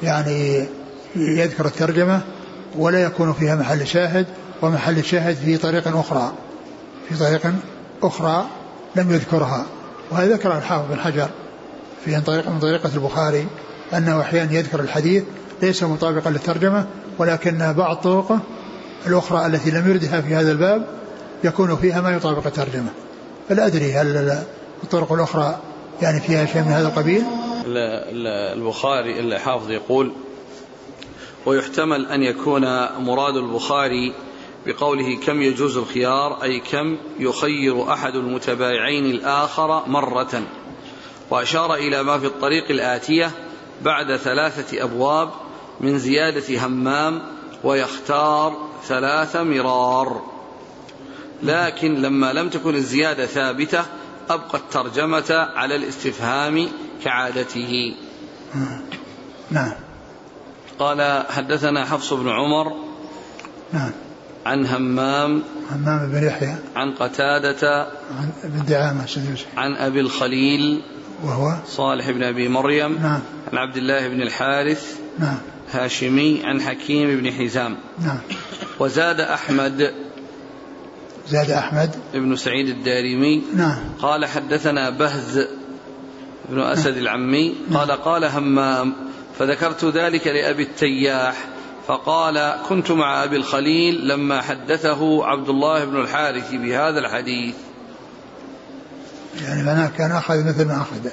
[0.02, 0.66] يعني
[1.16, 2.20] يذكر الترجمة
[2.76, 4.26] ولا يكون فيها محل شاهد
[4.62, 6.32] ومحل الشاهد في طريق أخرى
[7.08, 7.52] في طريق
[8.02, 8.46] أخرى
[8.96, 9.66] لم يذكرها.
[10.10, 11.28] وهذا ذكر الحافظ بن حجر
[12.04, 13.46] في طريق من طريقة البخاري
[13.94, 15.22] أنه أحيانا يذكر الحديث
[15.62, 16.86] ليس مطابقا للترجمة
[17.18, 18.40] ولكن بعض طرقه
[19.06, 20.86] الأخرى التي لم يردها في هذا الباب
[21.44, 22.88] يكون فيها ما يطابق الترجمة.
[23.48, 24.38] فلا أدري هل
[24.84, 25.58] الطرق الأخرى
[26.02, 27.24] يعني فيها شيء من هذا القبيل؟
[28.56, 30.12] البخاري الحافظ يقول
[31.46, 32.62] ويحتمل أن يكون
[32.98, 34.14] مراد البخاري
[34.66, 40.42] بقوله كم يجوز الخيار أي كم يخير أحد المتبايعين الآخر مرة.
[41.30, 43.30] وأشار إلى ما في الطريق الآتية
[43.82, 45.30] بعد ثلاثة أبواب
[45.80, 47.22] من زيادة همام
[47.64, 50.22] ويختار ثلاث مرار.
[51.42, 53.84] لكن لما لم تكن الزيادة ثابتة
[54.30, 56.68] أبقى الترجمة على الاستفهام
[57.04, 57.94] كعادته.
[59.50, 59.72] نعم.
[60.78, 62.72] قال حدثنا حفص بن عمر
[63.72, 63.90] نعم.
[64.46, 66.56] عن همام همام بن يحيى.
[66.76, 67.86] عن قتادة
[68.18, 69.06] عن ابن دعامة
[69.56, 70.82] عن أبي الخليل
[71.24, 73.20] وهو؟ صالح بن أبي مريم نعم.
[73.52, 75.38] عن عبد الله بن الحارث نعم.
[75.72, 77.76] هاشمي عن حكيم بن حزام.
[78.00, 78.18] نعم.
[78.80, 79.94] وزاد أحمد
[81.28, 81.90] زاد أحمد.
[82.14, 83.42] ابن سعيد الدارمي.
[83.54, 83.78] نعم.
[84.02, 85.46] قال حدثنا بهز
[86.48, 86.98] بن أسد نعم.
[86.98, 87.54] العمي.
[87.74, 88.94] قال قال همام.
[89.38, 91.46] فذكرت ذلك لأبي التياح.
[91.86, 97.54] فقال كنت مع أبي الخليل لما حدثه عبد الله بن الحارث بهذا الحديث.
[99.42, 101.08] يعني معناه كان أخذ مثل ما أخذ.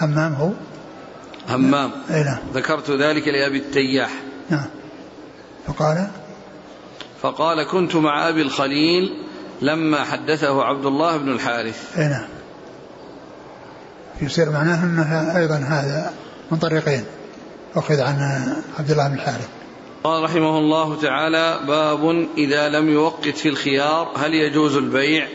[0.00, 0.50] همام هو؟
[1.48, 1.90] همام.
[2.10, 2.38] أي نعم.
[2.54, 4.10] ذكرت ذلك لأبي التياح.
[4.50, 4.66] نعم.
[5.66, 6.10] فقال
[7.22, 9.24] فقال كنت مع أبي الخليل
[9.62, 11.98] لما حدثه عبد الله بن الحارث.
[11.98, 12.28] أي نعم.
[14.22, 16.12] يصير معناه أنها أيضا هذا
[16.50, 17.04] من طريقين.
[17.76, 18.16] أخذ عن
[18.78, 19.48] عبد الله بن الحارث.
[20.04, 25.28] قال رحمه الله تعالى باب إذا لم يوقت في الخيار هل يجوز البيع؟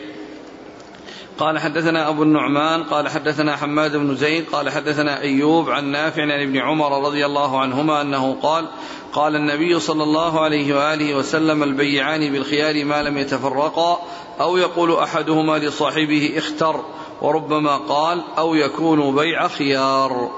[1.38, 6.42] قال حدثنا أبو النعمان قال حدثنا حماد بن زيد قال حدثنا أيوب عن نافع عن
[6.42, 8.68] ابن عمر رضي الله عنهما أنه قال
[9.14, 14.00] قال النبي صلى الله عليه وآله وسلم البيعان بالخيار ما لم يتفرقا
[14.42, 16.86] أو يقول أحدهما لصاحبه اختر
[17.22, 20.32] وربما قال أو يكون بيع خيار.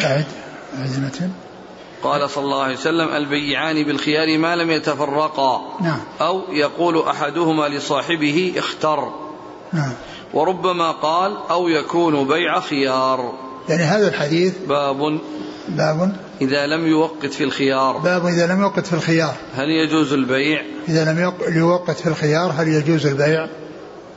[0.00, 0.26] أعد
[0.78, 1.32] أعد
[2.02, 6.00] قال صلى الله عليه وسلم البيعان بالخيار ما لم يتفرقا نعم.
[6.20, 9.21] أو يقول أحدهما لصاحبه اختر.
[9.72, 9.92] نعم.
[10.34, 13.32] وربما قال أو يكون بيع خيار.
[13.68, 15.18] يعني هذا الحديث باب
[15.68, 17.98] باب إذا لم يوقت في الخيار.
[17.98, 19.34] باب إذا لم يوقت في الخيار.
[19.54, 23.48] هل يجوز البيع؟ إذا لم يوقت في الخيار هل يجوز البيع؟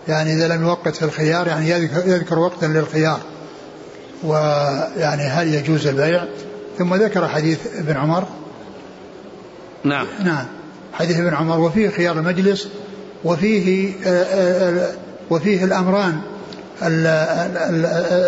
[0.07, 3.19] يعني إذا لم يوقت في الخيار يعني يذكر, يذكر وقتا للخيار.
[4.23, 6.25] ويعني هل يجوز البيع؟
[6.77, 8.23] ثم ذكر حديث ابن عمر.
[9.83, 10.07] نعم.
[10.23, 10.45] نعم.
[10.93, 12.67] حديث ابن عمر وفيه خيار المجلس
[13.23, 13.93] وفيه
[15.29, 16.21] وفيه الأمران.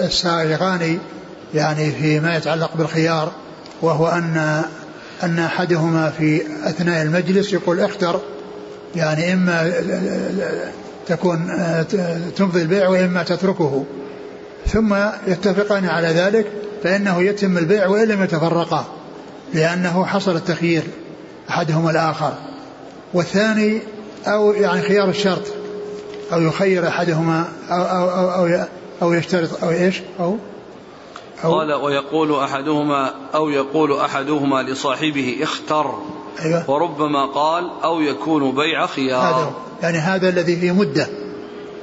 [0.05, 0.99] السائغان
[1.53, 3.31] يعني فيما يتعلق بالخيار
[3.81, 4.63] وهو أن
[5.23, 8.21] أن أحدهما في أثناء المجلس يقول اختر
[8.95, 9.73] يعني إما
[11.07, 11.53] تكون
[12.35, 13.83] تمضي البيع وإما تتركه.
[14.67, 14.95] ثم
[15.27, 16.45] يتفقان على ذلك
[16.83, 18.85] فإنه يتم البيع وإن لم يتفرقا
[19.53, 20.83] لأنه حصل التخيير
[21.49, 22.33] أحدهما الآخر.
[23.13, 23.81] والثاني
[24.27, 25.56] أو يعني خيار الشرط
[26.33, 28.65] أو يخير أحدهما أو أو أو, أو,
[29.01, 30.37] أو يشترط أو إيش؟ أو
[31.43, 35.93] أو قال ويقول أحدهما أو يقول أحدهما لصاحبه اختر.
[36.41, 36.69] أيوة.
[36.69, 39.21] وربما قال أو يكون بيع خيار.
[39.21, 39.53] هذا
[39.83, 41.07] يعني هذا الذي في مدة.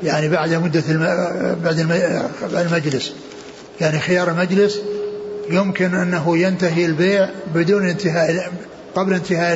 [0.03, 1.05] يعني بعد مدة الم...
[1.65, 1.79] بعد
[2.43, 3.13] المجلس.
[3.81, 4.81] يعني خيار المجلس
[5.51, 8.53] يمكن أنه ينتهي البيع بدون انتهاء
[8.95, 9.55] قبل انتهاء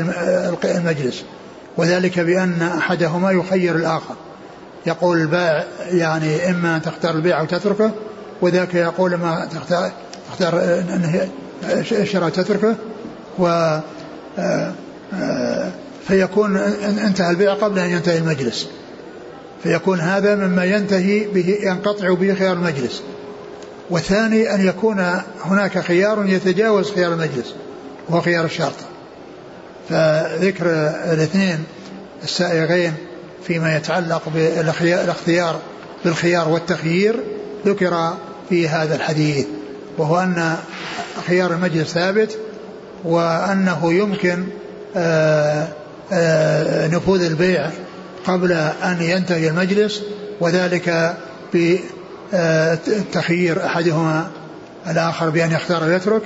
[0.64, 1.24] المجلس.
[1.76, 4.14] وذلك بأن أحدهما يخير الآخر.
[4.88, 7.90] يقول البائع يعني إما أن تختار البيع أو تتركه
[8.40, 9.90] وذاك يقول ما تختار
[10.30, 11.28] تختار أنه
[11.92, 12.74] الشراء تتركه
[13.38, 13.78] و
[14.38, 14.72] آه،
[16.08, 16.56] فيكون
[17.06, 18.68] انتهى البيع قبل أن ينتهي المجلس.
[19.62, 23.02] فيكون هذا مما ينتهي به ينقطع به خيار المجلس.
[23.90, 25.06] والثاني أن يكون
[25.44, 27.54] هناك خيار يتجاوز خيار المجلس
[28.08, 28.74] وهو خيار الشرط.
[29.88, 30.66] فذكر
[31.12, 31.64] الاثنين
[32.22, 32.94] السائغين
[33.46, 35.58] فيما يتعلق بالاختيار
[36.04, 37.16] بالخيار والتخيير
[37.66, 38.14] ذكر
[38.48, 39.46] في هذا الحديث
[39.98, 40.56] وهو أن
[41.26, 42.38] خيار المجلس ثابت
[43.04, 44.44] وأنه يمكن
[44.96, 45.68] آه،
[46.12, 47.70] آه، نفوذ البيع
[48.26, 50.02] قبل أن ينتهي المجلس
[50.40, 51.16] وذلك
[52.32, 54.26] بتخيير أحدهما
[54.90, 56.22] الآخر بأن يختار ويترك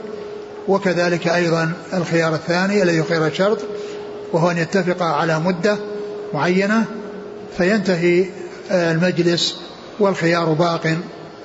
[0.68, 3.58] وكذلك أيضا الخيار الثاني الذي خير الشرط
[4.32, 5.76] وهو أن يتفق على مدة
[6.34, 6.84] معينة
[7.58, 8.26] فينتهي
[8.70, 9.60] المجلس
[10.00, 10.96] والخيار باق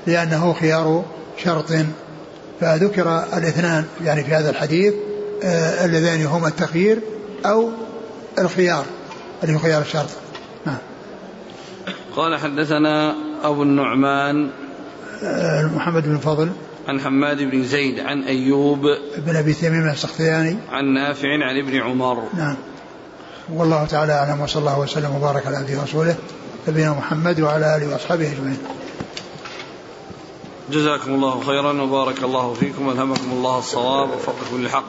[0.08, 1.06] لأنه خيار
[1.44, 1.72] شرط.
[2.62, 4.94] فذكر الاثنان يعني في هذا الحديث
[5.44, 7.00] آه اللذان هما التخيير
[7.46, 7.70] أو
[8.40, 8.86] الخيار
[9.44, 10.10] اللي هو خيار الشرط.
[10.66, 10.78] نعم
[12.16, 14.50] قال حدثنا أبو النعمان
[15.24, 16.50] آه محمد بن فضل
[16.88, 18.82] عن حماد بن زيد عن أيوب
[19.18, 22.24] بن أبي تميم السختياني عن نافع عن ابن عمر.
[22.38, 22.56] نعم.
[23.54, 26.16] والله تعالى أعلم وصلى الله وسلم وبارك على عبده ورسوله
[26.68, 28.58] نبينا محمد وعلى آله وأصحابه أجمعين.
[30.72, 34.84] جزاكم الله خيرا وبارك الله فيكم والهمكم الله الصواب وفقكم للحق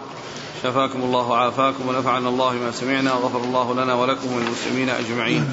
[0.62, 5.52] شفاكم الله وعافاكم ونفعنا الله ما سمعنا وغفر الله لنا ولكم وللمسلمين أجمعين.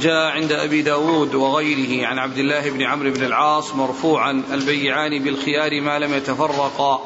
[0.00, 5.80] جاء عند أبي داود وغيره عن عبد الله بن عمرو بن العاص مرفوعا البيعان بالخيار
[5.80, 7.00] ما لم يتفرقا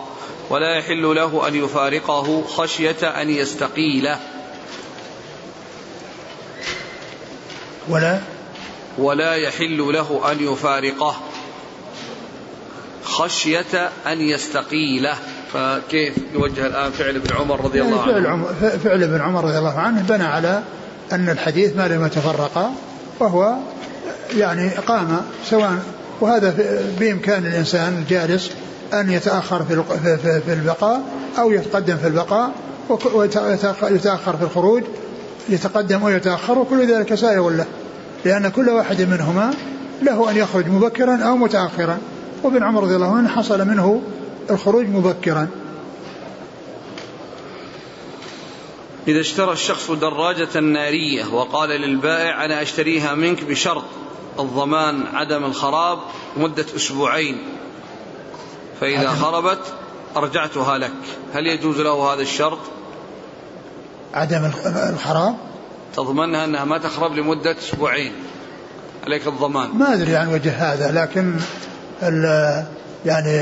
[0.51, 4.19] ولا يحل له أن يفارقه خشية أن يستقيله.
[7.89, 8.19] ولا
[8.99, 11.17] ولا يحل له أن يفارقه.
[13.05, 15.17] خشية أن يستقيله.
[15.53, 19.59] فكيف يوجه الآن فعل ابن عمر رضي الله يعني عنه؟ فعل, فعل ابن عمر رضي
[19.59, 20.63] الله عنه بنى على
[21.13, 22.73] أن الحديث ما لم يتفرقا
[23.21, 23.55] وهو
[24.37, 25.21] يعني قام
[25.51, 25.79] سواء
[26.21, 26.55] وهذا
[27.01, 28.51] بإمكان الإنسان الجالس
[28.93, 29.83] أن يتأخر في
[30.47, 31.03] في البقاء
[31.39, 32.53] أو يتقدم في البقاء
[33.83, 34.83] ويتأخر في الخروج
[35.49, 37.67] يتقدم ويتأخر وكل ذلك سائغ له
[38.25, 39.55] لأن كل واحد منهما
[40.03, 41.99] له أن يخرج مبكرا أو متأخرا.
[42.43, 44.03] وابن عمر رضي الله عنه حصل منه
[44.51, 45.49] الخروج مبكرا.
[49.09, 53.85] إذا اشترى الشخص دراجة نارية وقال للبائع أنا أشتريها منك بشرط
[54.39, 55.99] الضمان عدم الخراب
[56.37, 57.39] مدة أسبوعين
[58.81, 59.75] فإذا خربت
[60.17, 60.93] أرجعتها لك.
[61.35, 62.59] هل يجوز له هذا الشرط؟
[64.15, 65.35] عدم الخراب
[65.97, 68.13] تضمنها أنها ما تخرب لمدة أسبوعين.
[69.07, 69.71] عليك الضمان.
[69.79, 71.35] ما أدري عن وجه هذا لكن
[73.07, 73.39] يعني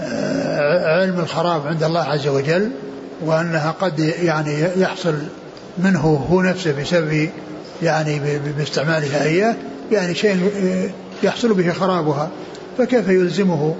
[0.00, 2.70] آه، علم الخراب عند الله عز وجل
[3.24, 5.14] وأنها قد يعني يحصل
[5.78, 7.30] منه هو نفسه بسبب
[7.82, 8.20] يعني
[8.58, 9.56] باستعمالها إياه
[9.92, 10.50] يعني شيء
[11.22, 12.30] يحصل به خرابها.
[12.78, 13.74] فكيف يلزمه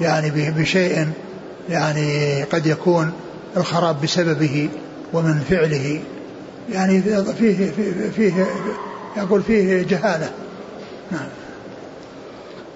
[0.00, 1.08] يعني بشيء
[1.68, 3.12] يعني قد يكون
[3.56, 4.68] الخراب بسببه؟
[5.16, 6.02] ومن فعله
[6.72, 8.46] يعني فيه فيه, فيه
[9.16, 10.30] يقول فيه جهالة.
[11.10, 11.28] نعم.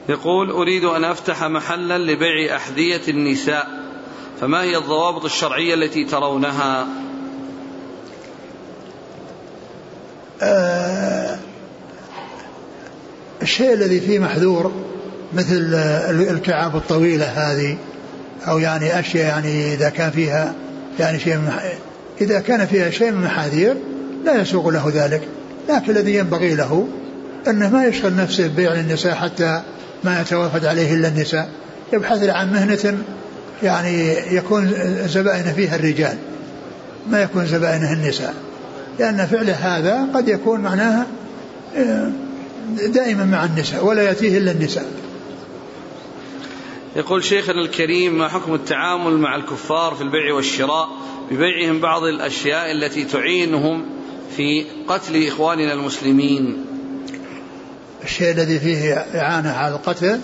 [0.09, 3.66] يقول أريد أن أفتح محلا لبيع أحذية النساء
[4.41, 6.86] فما هي الضوابط الشرعية التي ترونها؟
[10.43, 11.38] آه
[13.43, 14.72] الشيء الذي فيه محذور
[15.32, 15.74] مثل
[16.30, 17.76] الكعاب الطويلة هذه
[18.49, 20.55] أو يعني أشياء يعني إذا كان فيها
[20.99, 21.53] يعني شيء من
[22.21, 23.77] إذا كان فيها شيء من المحاذير
[24.25, 25.23] لا يسوق له ذلك.
[25.68, 26.89] لكن الذي ينبغي له
[27.49, 29.62] أنه ما يشغل نفسه ببيع النساء حتى
[30.05, 31.49] ما يتوافد عليه إلا النساء.
[31.93, 32.99] يبحث عن مهنة
[33.62, 34.73] يعني يكون
[35.07, 36.16] زبائن فيها الرجال
[37.11, 38.35] ما يكون زبائنه النساء.
[38.99, 41.07] لأن فعل هذا قد يكون معناها
[41.77, 42.11] آه،
[42.87, 44.85] دائما مع النساء ولا يأتيه إلا النساء.
[46.97, 50.88] يقول شيخنا الكريم ما حكم التعامل مع الكفار في البيع والشراء
[51.30, 53.84] ببيعهم بعض الأشياء التي تعينهم
[54.36, 56.64] في قتل إخواننا المسلمين؟
[58.05, 60.20] الشيء الذي فيه إعانة على القتل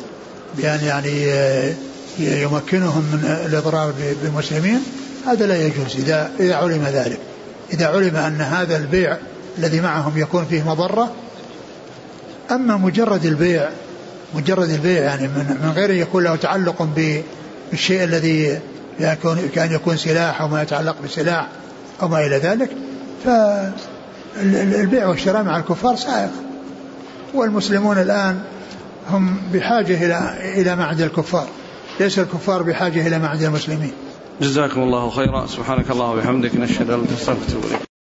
[0.55, 1.75] بأن يعني آه،
[2.19, 4.81] يمكنهم من الإضرار بالمسلمين
[5.27, 5.97] هذا لا يجوز.
[5.97, 7.19] إذا إذا علم ذلك.
[7.73, 9.17] إذا علم أن هذا البيع
[9.59, 11.13] الذي معهم يكون فيه مضرة
[12.51, 13.71] أما مجرد البيع
[14.37, 16.89] مجرد البيع يعني من, من غير يكون له تعلق
[17.73, 18.61] بالشيء الذي
[19.01, 21.49] يكون كان يكون سلاح أو ما يتعلق بسلاح
[22.03, 22.71] أو ما إلى ذلك.
[23.25, 26.29] فالبيع والشراء مع الكفار سائغ
[27.35, 28.41] والمسلمون الآن
[29.11, 31.49] هم بحاجة إلى إلى ما عند الكفار.
[32.01, 33.93] ليس الكفار بحاجة إلى ما عند المسلمين.
[34.41, 35.47] جزاكم الله خيرا.
[35.47, 37.96] سبحانك الله وبحمدك نشهد أن لا إله إلا أنت